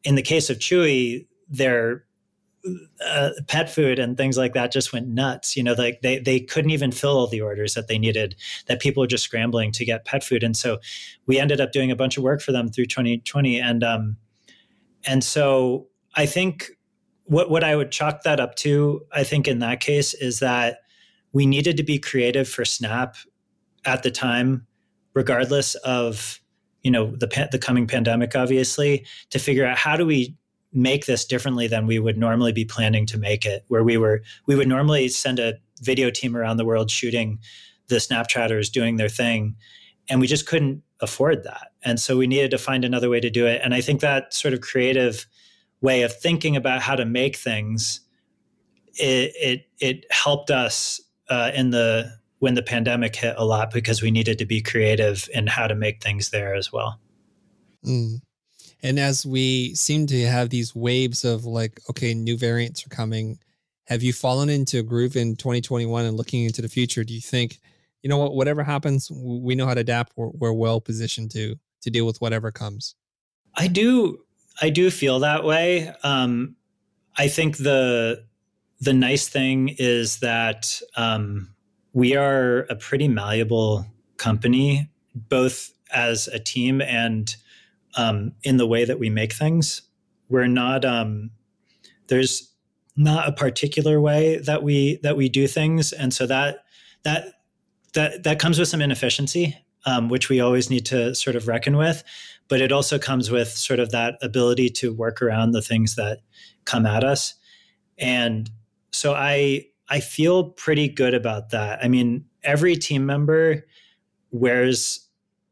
[0.03, 2.05] in the case of Chewy, their
[3.05, 5.57] uh, pet food and things like that just went nuts.
[5.57, 8.35] You know, like they they couldn't even fill all the orders that they needed.
[8.67, 10.79] That people were just scrambling to get pet food, and so
[11.25, 13.59] we ended up doing a bunch of work for them through 2020.
[13.59, 14.17] And um,
[15.05, 16.71] and so I think
[17.25, 20.79] what what I would chalk that up to, I think in that case, is that
[21.33, 23.17] we needed to be creative for Snap
[23.85, 24.65] at the time,
[25.13, 26.39] regardless of
[26.83, 30.35] you know the the coming pandemic obviously to figure out how do we
[30.71, 34.21] make this differently than we would normally be planning to make it where we were
[34.47, 37.39] we would normally send a video team around the world shooting
[37.87, 39.55] the snapchatters doing their thing
[40.09, 41.71] and we just couldn't afford that.
[41.83, 43.61] And so we needed to find another way to do it.
[43.63, 45.25] And i think that sort of creative
[45.81, 47.99] way of thinking about how to make things
[48.95, 54.01] it it, it helped us uh, in the when the pandemic hit a lot because
[54.01, 56.99] we needed to be creative in how to make things there as well.
[57.85, 58.19] Mm.
[58.83, 63.39] And as we seem to have these waves of like, okay, new variants are coming,
[63.85, 67.05] have you fallen into a groove in 2021 and looking into the future?
[67.05, 67.59] Do you think,
[68.01, 70.11] you know what, whatever happens, we know how to adapt.
[70.17, 72.95] We're, we're well positioned to to deal with whatever comes.
[73.55, 74.19] I do,
[74.61, 75.93] I do feel that way.
[76.03, 76.57] Um,
[77.17, 78.25] I think the
[78.81, 81.53] the nice thing is that um,
[81.93, 83.85] we are a pretty malleable
[84.17, 87.35] company, both as a team and
[87.95, 89.83] um, in the way that we make things.
[90.27, 91.29] We're not um,
[92.07, 92.51] there's
[92.95, 96.63] not a particular way that we that we do things, and so that
[97.03, 97.33] that
[97.93, 101.77] that that comes with some inefficiency, um, which we always need to sort of reckon
[101.77, 102.03] with.
[102.49, 106.19] But it also comes with sort of that ability to work around the things that
[106.65, 107.35] come at us,
[107.99, 108.49] and
[108.91, 111.83] so I I feel pretty good about that.
[111.83, 113.65] I mean, every team member
[114.31, 115.07] wears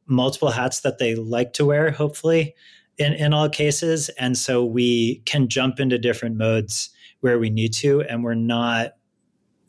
[0.08, 2.56] multiple hats that they like to wear, hopefully,
[2.98, 4.10] in, in all cases.
[4.10, 6.90] And so we can jump into different modes
[7.22, 8.94] where we need to, and we're not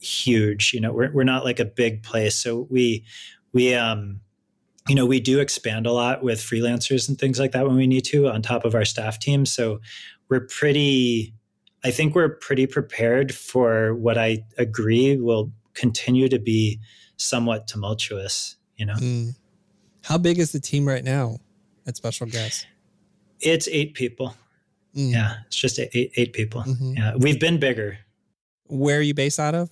[0.00, 0.72] huge.
[0.72, 2.34] You know, we're, we're not like a big place.
[2.34, 3.04] So we,
[3.52, 4.20] we, um,
[4.88, 7.86] you know, we do expand a lot with freelancers and things like that when we
[7.86, 9.46] need to on top of our staff team.
[9.46, 9.80] So
[10.28, 11.34] we're pretty
[11.84, 16.80] I think we're pretty prepared for what I agree will continue to be
[17.16, 18.94] somewhat tumultuous, you know.
[18.94, 19.34] Mm.
[20.04, 21.38] How big is the team right now
[21.86, 22.66] at Special Guest?
[23.40, 24.34] It's eight people.
[24.94, 25.12] Mm.
[25.12, 26.62] Yeah, it's just eight, eight people.
[26.62, 26.92] Mm-hmm.
[26.96, 27.98] Yeah, we've been bigger.
[28.66, 29.70] Where are you based out of?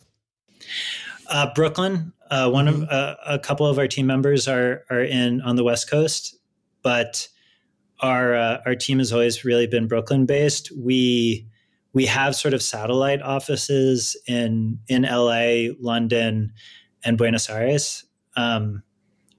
[1.28, 2.12] Uh, Brooklyn.
[2.30, 2.82] Uh, one mm-hmm.
[2.82, 6.36] of uh, a couple of our team members are are in on the West Coast,
[6.82, 7.28] but
[8.00, 10.70] our uh, our team has always really been Brooklyn based.
[10.76, 11.46] We
[11.92, 16.52] we have sort of satellite offices in in LA, London,
[17.04, 18.04] and Buenos Aires,
[18.36, 18.82] um,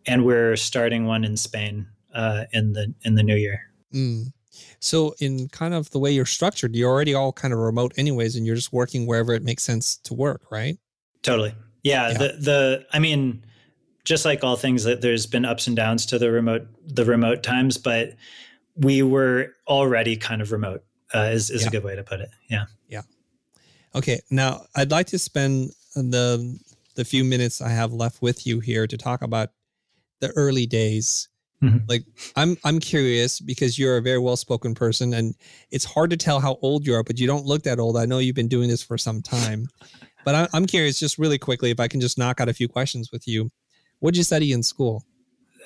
[0.05, 3.61] and we're starting one in Spain uh, in the in the new year.
[3.93, 4.33] Mm.
[4.79, 8.35] So, in kind of the way you're structured, you're already all kind of remote, anyways,
[8.35, 10.77] and you're just working wherever it makes sense to work, right?
[11.21, 11.53] Totally.
[11.83, 12.09] Yeah.
[12.09, 12.17] yeah.
[12.17, 13.45] The the I mean,
[14.03, 17.43] just like all things, that there's been ups and downs to the remote the remote
[17.43, 18.15] times, but
[18.75, 20.83] we were already kind of remote
[21.13, 21.67] uh, is is yeah.
[21.67, 22.29] a good way to put it.
[22.49, 22.65] Yeah.
[22.87, 23.01] Yeah.
[23.95, 24.19] Okay.
[24.29, 26.59] Now I'd like to spend the
[26.95, 29.49] the few minutes I have left with you here to talk about
[30.19, 31.29] the early days.
[31.61, 31.85] Mm-hmm.
[31.87, 32.03] Like
[32.35, 35.35] I'm I'm curious because you're a very well spoken person and
[35.69, 37.97] it's hard to tell how old you are, but you don't look that old.
[37.97, 39.67] I know you've been doing this for some time.
[40.25, 42.67] but I, I'm curious, just really quickly, if I can just knock out a few
[42.67, 43.51] questions with you.
[43.99, 45.05] What did you study in school?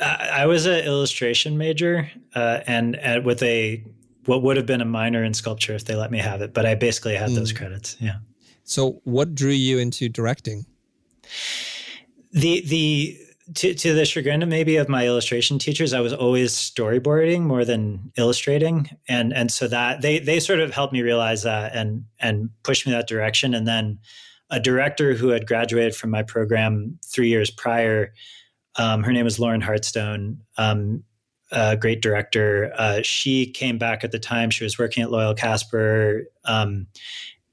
[0.02, 3.82] I was an illustration major, uh, and, and with a
[4.26, 6.66] what would have been a minor in sculpture if they let me have it, but
[6.66, 7.36] I basically had mm.
[7.36, 7.98] those credits.
[8.00, 8.18] Yeah.
[8.64, 10.66] So what drew you into directing?
[12.32, 13.18] The the
[13.54, 17.64] to, to the chagrin of maybe of my illustration teachers, I was always storyboarding more
[17.64, 22.06] than illustrating, and and so that they they sort of helped me realize that and
[22.20, 23.54] and push me that direction.
[23.54, 24.00] And then
[24.50, 28.14] a director who had graduated from my program three years prior,
[28.78, 31.04] um, her name was Lauren Hartstone, um,
[31.52, 32.72] a great director.
[32.76, 34.50] Uh, she came back at the time.
[34.50, 36.24] She was working at Loyalkaspar.
[36.46, 36.88] Um,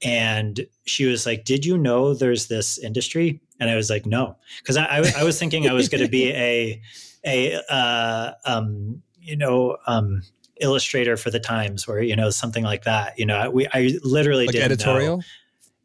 [0.03, 3.41] and she was like, Did you know there's this industry?
[3.59, 4.35] And I was like, No.
[4.59, 6.81] Because I, I, I, was thinking I was going to be a,
[7.25, 10.23] a uh, um, you know, um,
[10.59, 13.17] illustrator for the Times or, you know, something like that.
[13.17, 15.17] You know, we, I literally like did editorial.
[15.17, 15.23] Know.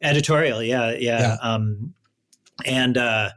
[0.01, 0.63] Editorial.
[0.63, 0.91] Yeah.
[0.91, 1.19] Yeah.
[1.19, 1.37] yeah.
[1.41, 1.93] Um,
[2.65, 3.29] and, uh,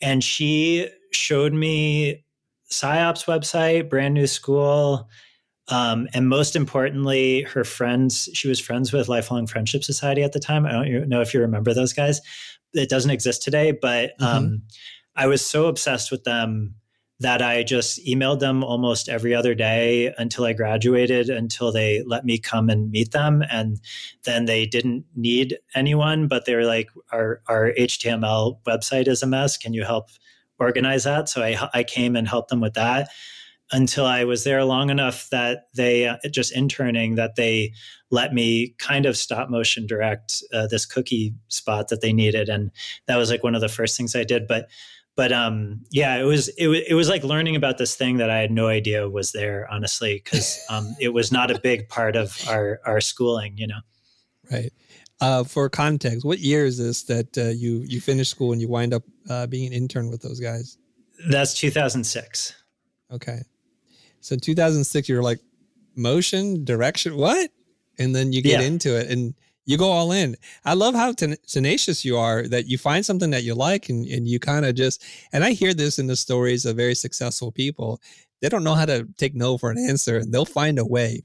[0.00, 2.24] and she showed me
[2.70, 5.08] PSYOP's website, brand new school.
[5.68, 10.38] Um, and most importantly, her friends, she was friends with Lifelong Friendship Society at the
[10.38, 10.64] time.
[10.64, 12.20] I don't know if you remember those guys.
[12.72, 14.24] It doesn't exist today, but mm-hmm.
[14.24, 14.62] um,
[15.16, 16.76] I was so obsessed with them
[17.18, 22.26] that I just emailed them almost every other day until I graduated, until they let
[22.26, 23.42] me come and meet them.
[23.50, 23.80] And
[24.24, 29.26] then they didn't need anyone, but they were like, our, our HTML website is a
[29.26, 29.56] mess.
[29.56, 30.10] Can you help
[30.58, 31.28] organize that?
[31.28, 33.08] So I, I came and helped them with that
[33.72, 37.72] until I was there long enough that they uh, just interning that they
[38.10, 42.70] let me kind of stop motion direct uh, this cookie spot that they needed, and
[43.06, 44.46] that was like one of the first things I did.
[44.46, 44.68] But
[45.16, 48.30] but um, yeah, it was it, was it was like learning about this thing that
[48.30, 52.14] I had no idea was there, honestly, because um, it was not a big part
[52.14, 53.80] of our our schooling, you know.
[54.50, 54.72] Right.
[55.20, 58.68] Uh, for context, what year is this that uh, you you finish school and you
[58.68, 60.78] wind up uh, being an intern with those guys?
[61.30, 62.54] That's 2006.
[63.12, 63.40] Okay.
[64.20, 65.40] So 2006, you're like
[65.94, 67.50] motion, direction, what?
[67.98, 68.66] And then you get yeah.
[68.66, 69.34] into it and
[69.64, 70.36] you go all in.
[70.64, 74.06] I love how ten- tenacious you are that you find something that you like and,
[74.06, 77.50] and you kind of just, and I hear this in the stories of very successful
[77.50, 78.00] people.
[78.42, 80.18] They don't know how to take no for an answer.
[80.18, 81.22] And they'll find a way,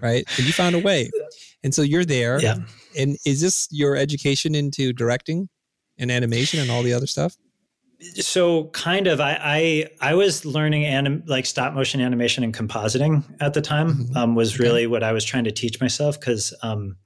[0.00, 0.24] right?
[0.38, 1.10] And you found a way.
[1.66, 2.40] And so you're there.
[2.40, 2.58] Yeah.
[2.96, 5.48] And is this your education into directing
[5.98, 7.36] and animation and all the other stuff?
[8.20, 13.24] so kind of I, I i, was learning anim, like stop motion animation and compositing
[13.40, 14.16] at the time mm-hmm.
[14.18, 16.98] um, was really what i was trying to teach myself because um,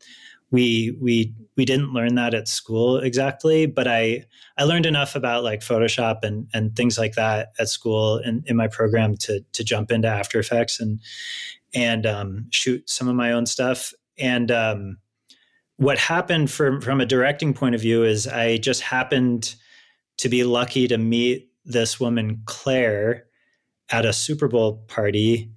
[0.51, 4.25] we we we didn't learn that at school exactly but i
[4.59, 8.57] i learned enough about like photoshop and and things like that at school and in
[8.57, 10.99] my program to to jump into after effects and
[11.73, 14.99] and um, shoot some of my own stuff and um,
[15.77, 19.55] what happened from from a directing point of view is i just happened
[20.21, 23.25] to be lucky to meet this woman, Claire,
[23.91, 25.51] at a Super Bowl party.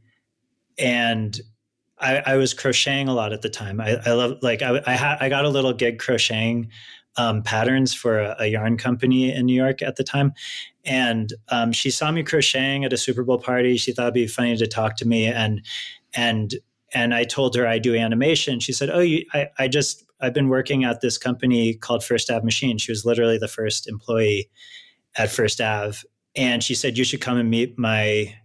[0.77, 1.39] And
[1.99, 3.81] I, I was crocheting a lot at the time.
[3.81, 6.69] I, I love, like, I, I, ha- I got a little gig crocheting
[7.17, 10.33] um, patterns for a, a, yarn company in New York at the time.
[10.83, 13.77] And um, she saw me crocheting at a Super Bowl party.
[13.77, 15.27] She thought it'd be funny to talk to me.
[15.27, 15.63] And,
[16.15, 16.55] and,
[16.93, 18.59] and I told her I do animation.
[18.59, 22.29] She said, "Oh, you, I, I just I've been working at this company called First
[22.29, 22.77] Ave Machine.
[22.77, 24.49] She was literally the first employee
[25.15, 25.99] at First Ave,
[26.35, 28.35] and she said you should come and meet my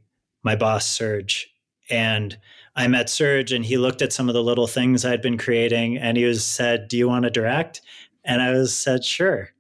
[0.43, 1.53] my boss Serge.
[1.91, 2.39] And
[2.75, 5.99] I met Serge, and he looked at some of the little things I'd been creating,
[5.99, 7.81] and he was said, "Do you want to direct?"
[8.25, 9.51] And I was said, "Sure."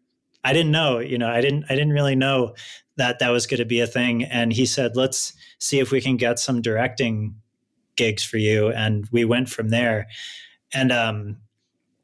[0.45, 2.55] I didn't know, you know, I didn't I didn't really know
[2.97, 4.24] that that was going to be a thing.
[4.24, 7.34] And he said, "Let's see if we can get some directing
[7.99, 10.07] gigs for you." And we went from there.
[10.73, 11.37] And um,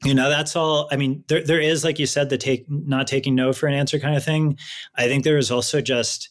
[0.05, 3.07] you know that's all i mean there, there is like you said the take not
[3.07, 4.57] taking no for an answer kind of thing
[4.97, 6.29] i think there is also just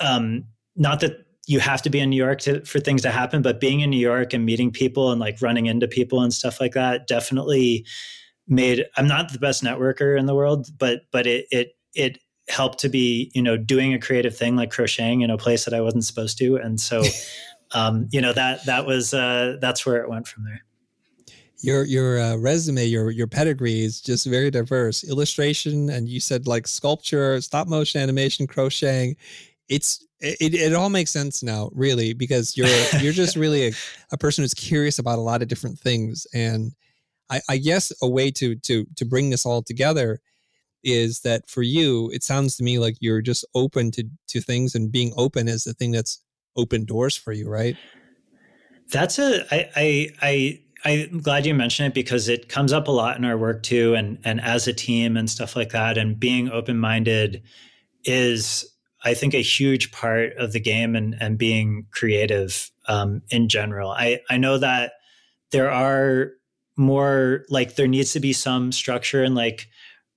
[0.00, 0.44] um
[0.76, 3.60] not that you have to be in new york to, for things to happen but
[3.60, 6.72] being in new york and meeting people and like running into people and stuff like
[6.72, 7.86] that definitely
[8.48, 12.18] made i'm not the best networker in the world but but it it it
[12.48, 15.72] helped to be you know doing a creative thing like crocheting in a place that
[15.72, 17.02] i wasn't supposed to and so
[17.74, 20.62] um you know that that was uh that's where it went from there
[21.64, 25.02] your your uh, resume, your your pedigree is just very diverse.
[25.02, 29.16] Illustration, and you said like sculpture, stop motion animation, crocheting.
[29.68, 32.68] It's it, it all makes sense now, really, because you're
[33.00, 33.72] you're just really a,
[34.12, 36.26] a person who's curious about a lot of different things.
[36.34, 36.72] And
[37.30, 40.20] I, I guess a way to to to bring this all together
[40.82, 44.74] is that for you, it sounds to me like you're just open to to things,
[44.74, 46.20] and being open is the thing that's
[46.56, 47.76] open doors for you, right?
[48.90, 52.90] That's a I I I I'm glad you mentioned it because it comes up a
[52.92, 55.96] lot in our work too, and and as a team and stuff like that.
[55.96, 57.42] And being open minded
[58.04, 58.64] is,
[59.04, 63.90] I think, a huge part of the game and and being creative um, in general.
[63.90, 64.92] I I know that
[65.50, 66.32] there are
[66.76, 69.68] more like there needs to be some structure and like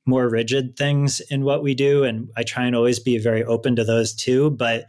[0.05, 3.75] more rigid things in what we do and i try and always be very open
[3.75, 4.85] to those too but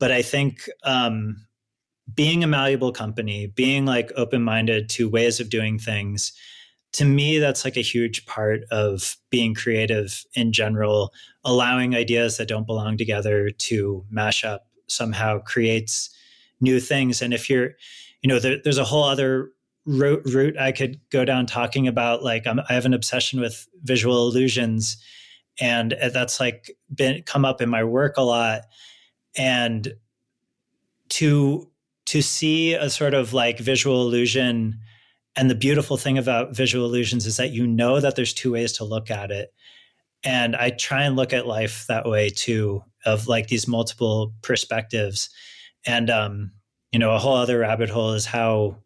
[0.00, 1.46] but i think um,
[2.12, 6.32] being a malleable company being like open-minded to ways of doing things
[6.92, 11.12] to me that's like a huge part of being creative in general.
[11.44, 16.10] Allowing ideas that don't belong together to mash up somehow creates
[16.60, 17.22] new things.
[17.22, 17.70] And if you're
[18.22, 19.50] you know there, there's a whole other
[19.86, 24.28] route, i could go down talking about like I'm, i have an obsession with visual
[24.28, 24.96] illusions.
[25.60, 28.62] And that's like been come up in my work a lot
[29.36, 29.94] and
[31.08, 31.68] to
[32.06, 34.78] to see a sort of like visual illusion
[35.36, 38.72] and the beautiful thing about visual illusions is that you know that there's two ways
[38.74, 39.52] to look at it.
[40.24, 45.30] And i try and look at life that way too of like these multiple perspectives.
[45.86, 46.52] And um
[46.92, 48.76] you know a whole other rabbit hole is how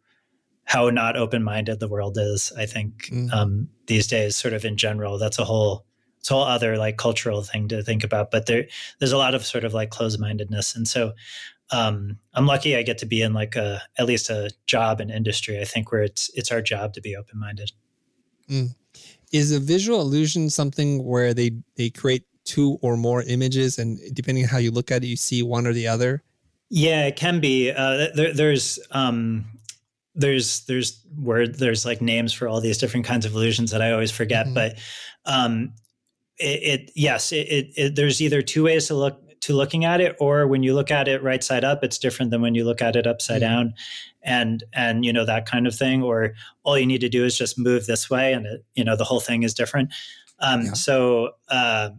[0.64, 3.30] how not open-minded the world is i think mm.
[3.32, 5.18] um these days sort of in general.
[5.18, 5.84] That's a whole
[6.24, 8.64] it's a whole other like cultural thing to think about but there
[8.98, 11.12] there's a lot of sort of like closed-mindedness and so
[11.70, 15.10] um, I'm lucky I get to be in like a at least a job and
[15.10, 15.60] industry.
[15.60, 17.72] I think where it's it's our job to be open minded.
[18.48, 18.74] Mm.
[19.32, 24.44] Is a visual illusion something where they they create two or more images, and depending
[24.44, 26.22] on how you look at it, you see one or the other?
[26.68, 27.70] Yeah, it can be.
[27.70, 29.46] Uh, there, there's um,
[30.14, 33.92] there's there's word there's like names for all these different kinds of illusions that I
[33.92, 34.54] always forget, mm-hmm.
[34.54, 34.78] but
[35.24, 35.72] um,
[36.38, 40.16] it, it yes, it, it, there's either two ways to look to looking at it
[40.20, 42.80] or when you look at it right side up it's different than when you look
[42.80, 43.52] at it upside mm-hmm.
[43.52, 43.74] down
[44.22, 46.32] and and you know that kind of thing or
[46.62, 49.04] all you need to do is just move this way and it, you know the
[49.04, 49.92] whole thing is different
[50.40, 50.72] um, yeah.
[50.72, 51.90] so uh,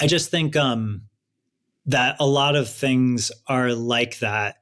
[0.00, 1.00] i just think um,
[1.86, 4.56] that a lot of things are like that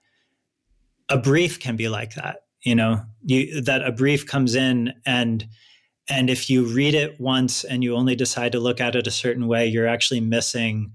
[1.08, 5.48] a brief can be like that you know you that a brief comes in and
[6.08, 9.10] and if you read it once and you only decide to look at it a
[9.10, 10.92] certain way you're actually missing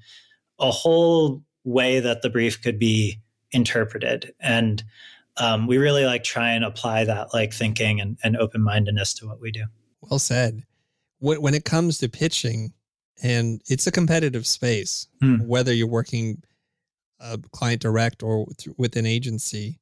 [0.60, 3.20] a whole way that the brief could be
[3.52, 4.34] interpreted.
[4.40, 4.84] And
[5.38, 9.28] um, we really like try and apply that like thinking and, and open mindedness to
[9.28, 9.64] what we do.
[10.02, 10.64] Well said.
[11.20, 12.74] When it comes to pitching,
[13.22, 15.38] and it's a competitive space, hmm.
[15.48, 16.44] whether you're working
[17.22, 18.46] uh, client direct or
[18.78, 19.80] with an agency.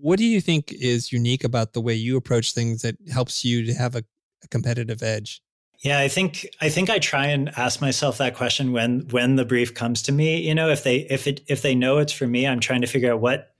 [0.00, 3.66] What do you think is unique about the way you approach things that helps you
[3.66, 4.04] to have a,
[4.46, 5.42] a competitive edge?
[5.80, 9.44] Yeah, I think I think I try and ask myself that question when when the
[9.44, 10.40] brief comes to me.
[10.40, 12.86] You know, if they if it if they know it's for me, I'm trying to
[12.86, 13.52] figure out what,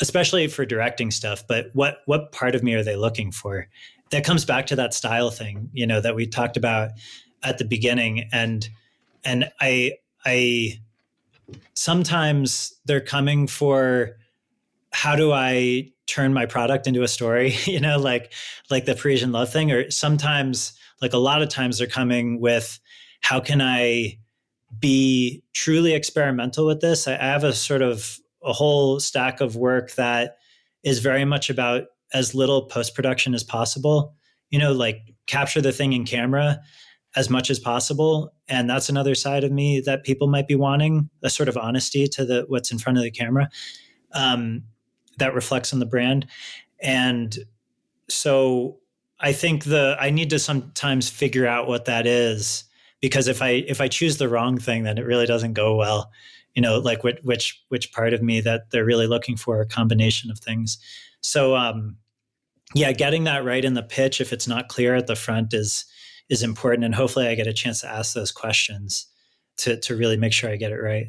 [0.00, 1.46] especially for directing stuff.
[1.46, 3.68] But what what part of me are they looking for?
[4.10, 6.92] That comes back to that style thing, you know, that we talked about
[7.42, 8.28] at the beginning.
[8.32, 8.66] And
[9.24, 10.80] and I I
[11.74, 14.16] sometimes they're coming for
[14.92, 17.54] how do I turn my product into a story?
[17.64, 18.32] you know, like
[18.70, 22.78] like the Parisian love thing, or sometimes like a lot of times they're coming with
[23.20, 24.18] how can I
[24.78, 27.08] be truly experimental with this?
[27.08, 30.36] I have a sort of a whole stack of work that
[30.82, 34.14] is very much about as little post production as possible.
[34.50, 36.60] You know, like capture the thing in camera
[37.16, 41.10] as much as possible and that's another side of me that people might be wanting
[41.22, 43.48] a sort of honesty to the what's in front of the camera
[44.12, 44.62] um,
[45.20, 46.26] that reflects on the brand
[46.82, 47.38] and
[48.08, 48.80] so
[49.20, 52.64] I think the I need to sometimes figure out what that is
[53.00, 56.10] because if I if I choose the wrong thing, then it really doesn't go well.
[56.54, 59.66] You know, like which which which part of me that they're really looking for a
[59.66, 60.78] combination of things.
[61.20, 61.96] So um,
[62.74, 65.84] yeah, getting that right in the pitch if it's not clear at the front is
[66.28, 69.06] is important, and hopefully I get a chance to ask those questions
[69.58, 71.08] to to really make sure I get it right.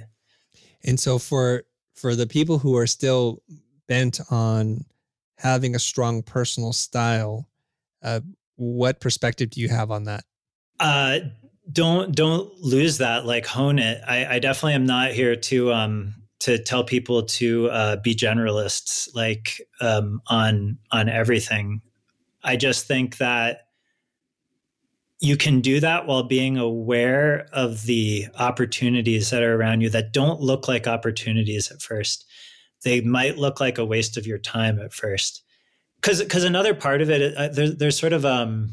[0.83, 1.63] And so for
[1.95, 3.41] for the people who are still
[3.91, 4.85] bent on
[5.37, 7.49] having a strong personal style
[8.01, 8.21] uh,
[8.55, 10.23] what perspective do you have on that?
[10.79, 11.19] Uh,
[11.69, 13.25] don't don't lose that.
[13.25, 14.01] Like hone it.
[14.07, 19.13] I, I definitely am not here to um, to tell people to uh, be generalists
[19.13, 21.81] like um, on on everything.
[22.45, 23.67] I just think that
[25.19, 30.13] you can do that while being aware of the opportunities that are around you that
[30.13, 32.25] don't look like opportunities at first.
[32.83, 35.43] They might look like a waste of your time at first
[36.01, 38.71] because because another part of it uh, there, there's sort of um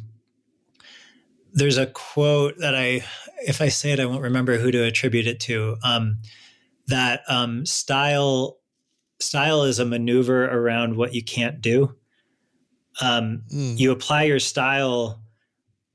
[1.52, 3.04] there's a quote that I
[3.46, 6.18] if I say it I won't remember who to attribute it to um
[6.86, 8.59] that um style
[9.20, 11.94] style is a maneuver around what you can't do
[13.00, 13.78] um mm.
[13.78, 15.22] you apply your style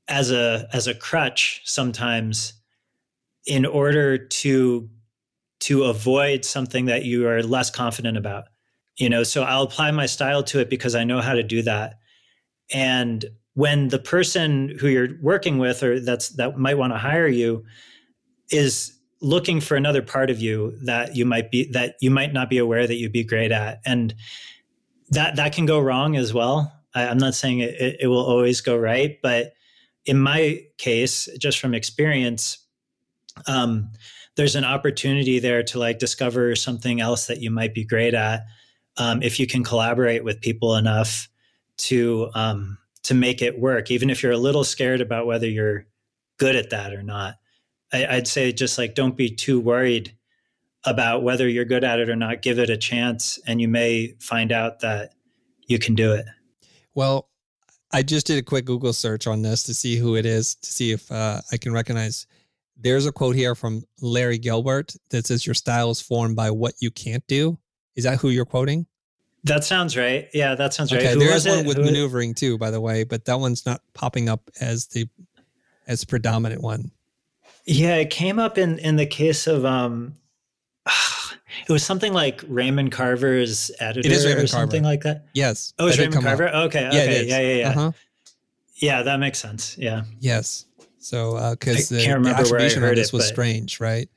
[0.06, 2.54] as a as a crutch sometimes
[3.46, 4.88] in order to
[5.64, 8.44] to avoid something that you are less confident about
[8.96, 9.22] you know?
[9.22, 11.98] So i'll apply my style to it because i know how to do that.
[12.72, 17.28] And when the person who you're working with or that's that might want to hire
[17.28, 17.64] you
[18.50, 22.50] is looking for another part of you that you might be that you might not
[22.50, 23.80] be aware that you'd be great at.
[23.84, 24.14] And
[25.10, 26.72] that that can go wrong as well.
[26.94, 29.54] I, am not saying it, it will always go right but
[30.06, 32.58] in my case just from experience
[33.48, 33.90] um,
[34.36, 38.44] there's an opportunity there to like discover something else that you might be great at
[38.96, 41.28] um, if you can collaborate with people enough
[41.76, 45.86] to um, to make it work, even if you're a little scared about whether you're
[46.38, 47.36] good at that or not.
[47.92, 50.16] I, I'd say just like don't be too worried
[50.84, 52.42] about whether you're good at it or not.
[52.42, 55.14] Give it a chance, and you may find out that
[55.66, 56.26] you can do it.
[56.94, 57.28] Well,
[57.92, 60.70] I just did a quick Google search on this to see who it is, to
[60.70, 62.26] see if uh, I can recognize.
[62.76, 66.74] There's a quote here from Larry Gilbert that says, Your style is formed by what
[66.80, 67.58] you can't do.
[67.96, 68.86] Is that who you're quoting?
[69.44, 70.28] That sounds right.
[70.32, 71.02] Yeah, that sounds right.
[71.02, 73.82] Okay, there is one with Who maneuvering too, by the way, but that one's not
[73.92, 75.06] popping up as the
[75.86, 76.90] as predominant one.
[77.66, 80.14] Yeah, it came up in in the case of um
[80.86, 84.92] it was something like Raymond Carver's editor it is Raymond or something Carver.
[84.92, 85.26] like that.
[85.34, 85.74] Yes.
[85.78, 86.48] Oh, it's Raymond Carver.
[86.48, 86.88] Okay.
[86.88, 87.26] Okay.
[87.26, 87.68] Yeah, yeah, yeah.
[87.68, 87.92] Uh-huh.
[88.76, 89.76] Yeah, that makes sense.
[89.78, 90.04] Yeah.
[90.20, 90.64] Yes.
[91.04, 93.34] So because uh, the, the attribution on this it, was but...
[93.34, 94.08] strange, right?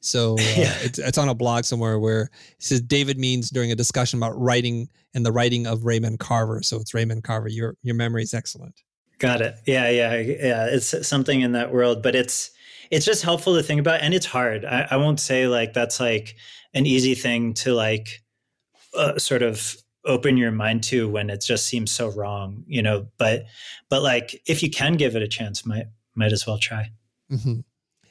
[0.00, 0.74] So uh, yeah.
[0.82, 4.38] it's, it's on a blog somewhere where it says David Means during a discussion about
[4.38, 6.62] writing and the writing of Raymond Carver.
[6.62, 7.48] So it's Raymond Carver.
[7.48, 8.82] Your your memory is excellent.
[9.18, 9.54] Got it.
[9.64, 10.66] Yeah, yeah, yeah.
[10.66, 12.50] It's something in that world, but it's
[12.90, 14.66] it's just helpful to think about, and it's hard.
[14.66, 16.36] I, I won't say like that's like
[16.74, 18.22] an easy thing to like
[18.94, 23.06] uh, sort of open your mind to when it just seems so wrong, you know.
[23.16, 23.44] But
[23.88, 26.90] but like if you can give it a chance, might might as well try.
[27.30, 27.60] Mm-hmm.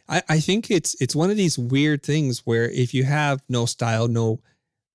[0.09, 3.65] I, I think it's it's one of these weird things where if you have no
[3.65, 4.41] style, no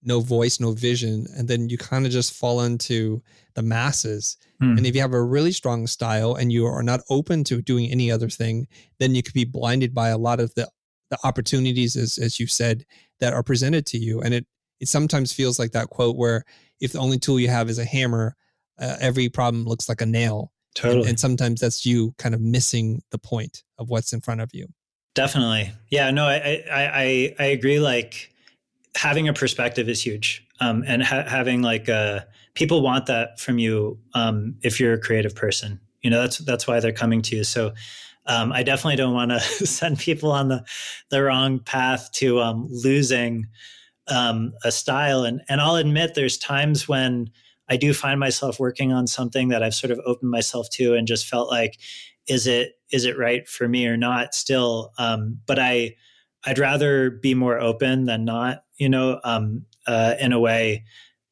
[0.03, 3.23] no voice, no vision, and then you kind of just fall into
[3.55, 4.37] the masses.
[4.61, 4.77] Hmm.
[4.79, 7.91] And if you have a really strong style and you are not open to doing
[7.91, 8.69] any other thing,
[9.01, 10.69] then you could be blinded by a lot of the
[11.11, 12.85] the opportunities, as as you said,
[13.21, 14.21] that are presented to you.
[14.21, 14.47] And it
[14.81, 16.45] it sometimes feels like that quote where
[16.81, 18.37] if the only tool you have is a hammer,
[18.79, 20.53] uh, every problem looks like a nail.
[20.75, 21.01] Totally.
[21.01, 24.51] And, and sometimes that's you kind of missing the point of what's in front of
[24.53, 24.69] you.
[25.15, 25.73] Definitely.
[25.91, 27.81] Yeah, no, I, I, I, I agree.
[27.81, 28.33] Like
[28.97, 30.47] having a perspective is huge.
[30.61, 32.21] Um, and ha- having like, uh,
[32.55, 33.99] people want that from you.
[34.15, 37.45] Um, if you're a creative person, you know, that's, that's why they're coming to you.
[37.45, 37.73] So,
[38.27, 40.65] um, I definitely don't want to send people on the,
[41.11, 43.47] the wrong path to, um, losing,
[44.09, 45.25] um, a style.
[45.25, 47.31] And, and I'll admit there's times when
[47.71, 51.07] I do find myself working on something that I've sort of opened myself to and
[51.07, 51.79] just felt like,
[52.27, 54.93] is it is it right for me or not still?
[54.99, 55.95] Um, but i
[56.45, 60.85] i'd rather be more open than not you know um, uh, in a way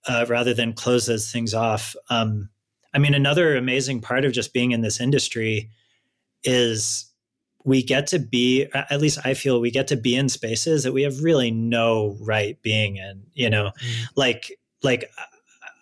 [0.09, 1.95] uh, rather than close those things off.
[2.11, 2.49] Um,
[2.95, 5.71] i mean another amazing part of just being in this industry
[6.45, 7.11] is
[7.65, 10.93] we get to be at least i feel we get to be in spaces that
[10.93, 13.67] we have really no right being in you know?
[13.67, 14.07] Mm.
[14.17, 15.11] like like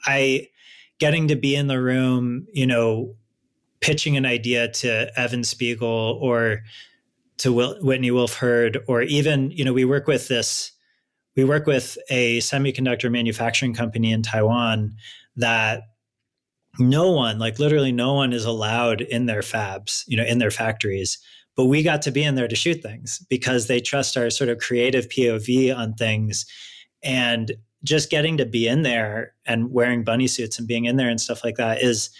[0.06, 0.48] i
[0.98, 3.14] getting to be in the room you know
[3.84, 6.62] pitching an idea to Evan Spiegel or
[7.36, 10.72] to Will, Whitney Wolfe Herd, or even, you know, we work with this,
[11.36, 14.96] we work with a semiconductor manufacturing company in Taiwan
[15.36, 15.82] that
[16.78, 20.50] no one, like literally no one is allowed in their fabs, you know, in their
[20.50, 21.18] factories.
[21.54, 24.48] But we got to be in there to shoot things because they trust our sort
[24.48, 26.46] of creative POV on things.
[27.02, 27.52] And
[27.84, 31.20] just getting to be in there and wearing bunny suits and being in there and
[31.20, 32.10] stuff like that is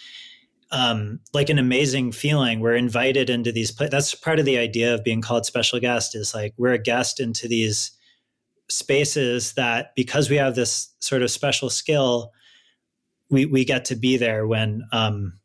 [0.71, 2.61] um, like an amazing feeling.
[2.61, 3.75] We're invited into these.
[3.75, 6.15] That's part of the idea of being called special guest.
[6.15, 7.93] Is like we're a guest into these
[8.69, 12.33] spaces that because we have this sort of special skill,
[13.31, 15.39] we we get to be there when um,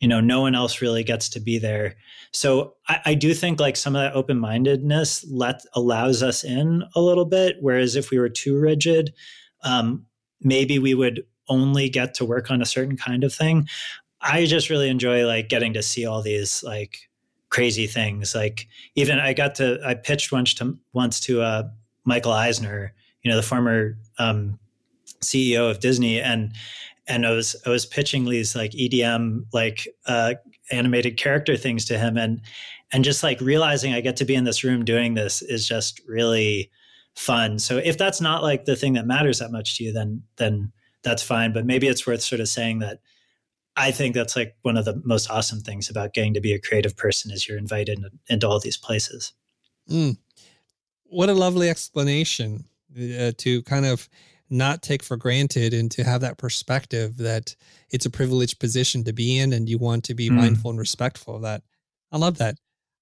[0.00, 1.94] you know no one else really gets to be there.
[2.32, 6.82] So I, I do think like some of that open mindedness let allows us in
[6.96, 7.56] a little bit.
[7.60, 9.12] Whereas if we were too rigid,
[9.62, 10.06] um,
[10.40, 13.68] maybe we would only get to work on a certain kind of thing.
[14.20, 17.10] I just really enjoy like getting to see all these like
[17.50, 18.34] crazy things.
[18.34, 21.62] Like even I got to I pitched once to once to uh,
[22.04, 24.58] Michael Eisner, you know, the former um,
[25.22, 26.52] CEO of Disney, and
[27.06, 30.34] and I was I was pitching these like EDM like uh,
[30.70, 32.40] animated character things to him, and
[32.92, 36.00] and just like realizing I get to be in this room doing this is just
[36.06, 36.70] really
[37.16, 37.58] fun.
[37.58, 40.72] So if that's not like the thing that matters that much to you, then then
[41.02, 41.52] that's fine.
[41.52, 43.00] But maybe it's worth sort of saying that
[43.76, 46.60] I think that's like one of the most awesome things about getting to be a
[46.60, 49.32] creative person is you're invited into all these places.
[49.90, 50.16] Mm.
[51.04, 52.64] What a lovely explanation
[52.96, 54.08] uh, to kind of
[54.50, 57.56] not take for granted and to have that perspective that
[57.90, 60.34] it's a privileged position to be in and you want to be mm.
[60.34, 61.62] mindful and respectful of that.
[62.12, 62.56] I love that.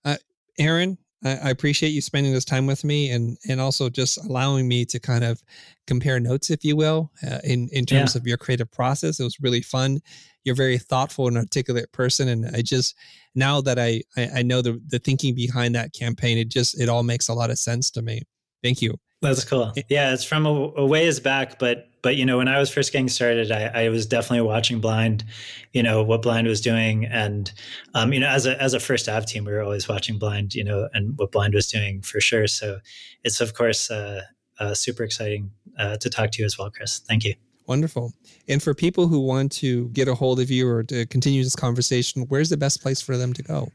[0.05, 0.17] Uh,
[0.59, 4.69] Aaron, I, I, appreciate you spending this time with me and and also just allowing
[4.69, 5.43] me to kind of
[5.87, 8.21] compare notes, if you will, uh, in in terms yeah.
[8.21, 9.21] of your creative process.
[9.21, 10.01] It was really fun.
[10.45, 12.95] You're a very thoughtful and articulate person, and I just
[13.35, 16.89] now that I I, I know the the thinking behind that campaign, it just it
[16.89, 18.23] all makes a lot of sense to me.
[18.63, 18.99] Thank you.
[19.23, 19.73] That's cool.
[19.89, 22.93] Yeah, it's from a, a ways back, but but you know when I was first
[22.93, 25.25] getting started, I, I was definitely watching Blind,
[25.73, 27.53] you know what Blind was doing, and
[27.95, 30.55] um, you know as a as a First Ave team, we were always watching Blind,
[30.55, 32.47] you know, and what Blind was doing for sure.
[32.47, 32.79] So
[33.23, 34.23] it's of course uh,
[34.59, 37.01] uh, super exciting uh, to talk to you as well, Chris.
[37.01, 37.35] Thank you.
[37.67, 38.13] Wonderful.
[38.49, 41.55] And for people who want to get a hold of you or to continue this
[41.55, 43.69] conversation, where's the best place for them to go?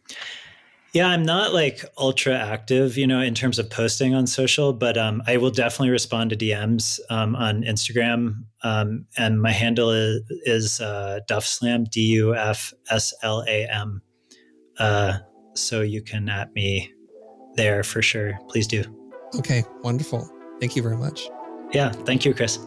[0.96, 4.98] Yeah, I'm not like ultra active, you know, in terms of posting on social, but
[4.98, 8.46] um, I will definitely respond to DMs um, on Instagram.
[8.64, 14.02] Um, and my handle is, is uh, Dufslam, D U F S L A M.
[14.80, 15.18] Uh,
[15.54, 16.94] so you can at me
[17.56, 18.40] there for sure.
[18.48, 18.82] Please do.
[19.38, 20.32] Okay, wonderful.
[20.62, 21.28] Thank you very much.
[21.74, 22.58] Yeah, thank you, Chris.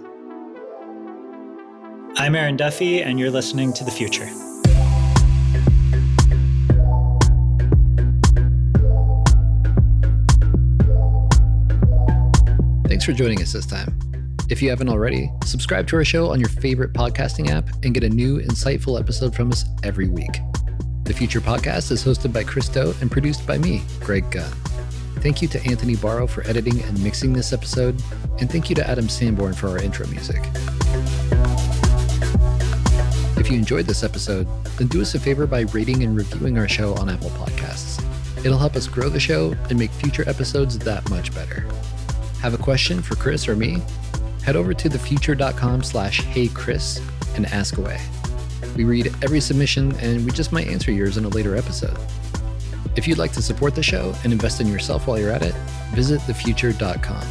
[2.19, 4.29] I'm Aaron Duffy, and you're listening to The Futur.
[13.09, 13.99] For joining us this time.
[14.51, 18.05] If you haven't already, subscribe to our show on your favorite podcasting app and get
[18.05, 20.43] a new, insightful episode from us every week.
[21.05, 24.53] The Futur Podcast is hosted by Chris Do and produced by me, Greg Gunn.
[25.21, 27.99] Thank you to Anthony Barrow for editing and mixing this episode,
[28.41, 30.43] and thank you to Adam Sanborn for our intro music.
[33.39, 36.69] If you enjoyed this episode, then do us a favor by rating and reviewing our
[36.69, 38.05] show on Apple Podcasts.
[38.45, 41.67] It'll help us grow the show and make future episodes that much better.
[42.41, 43.83] Have a question for Chris or me?
[44.45, 47.01] Head over to thefutur.com slash heychris
[47.37, 48.01] and ask away.
[48.77, 51.99] We read every submission and we just might answer yours in a later episode.
[52.97, 55.55] If you'd like to support the show and invest in yourself while you're at it,
[55.95, 57.27] visit thefutur.com.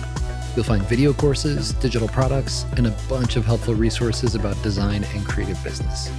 [0.55, 5.25] You'll find video courses, digital products, and a bunch of helpful resources about design and
[5.25, 6.09] creative business.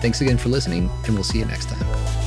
[0.00, 2.19] Thanks again for listening, and we'll see you next time.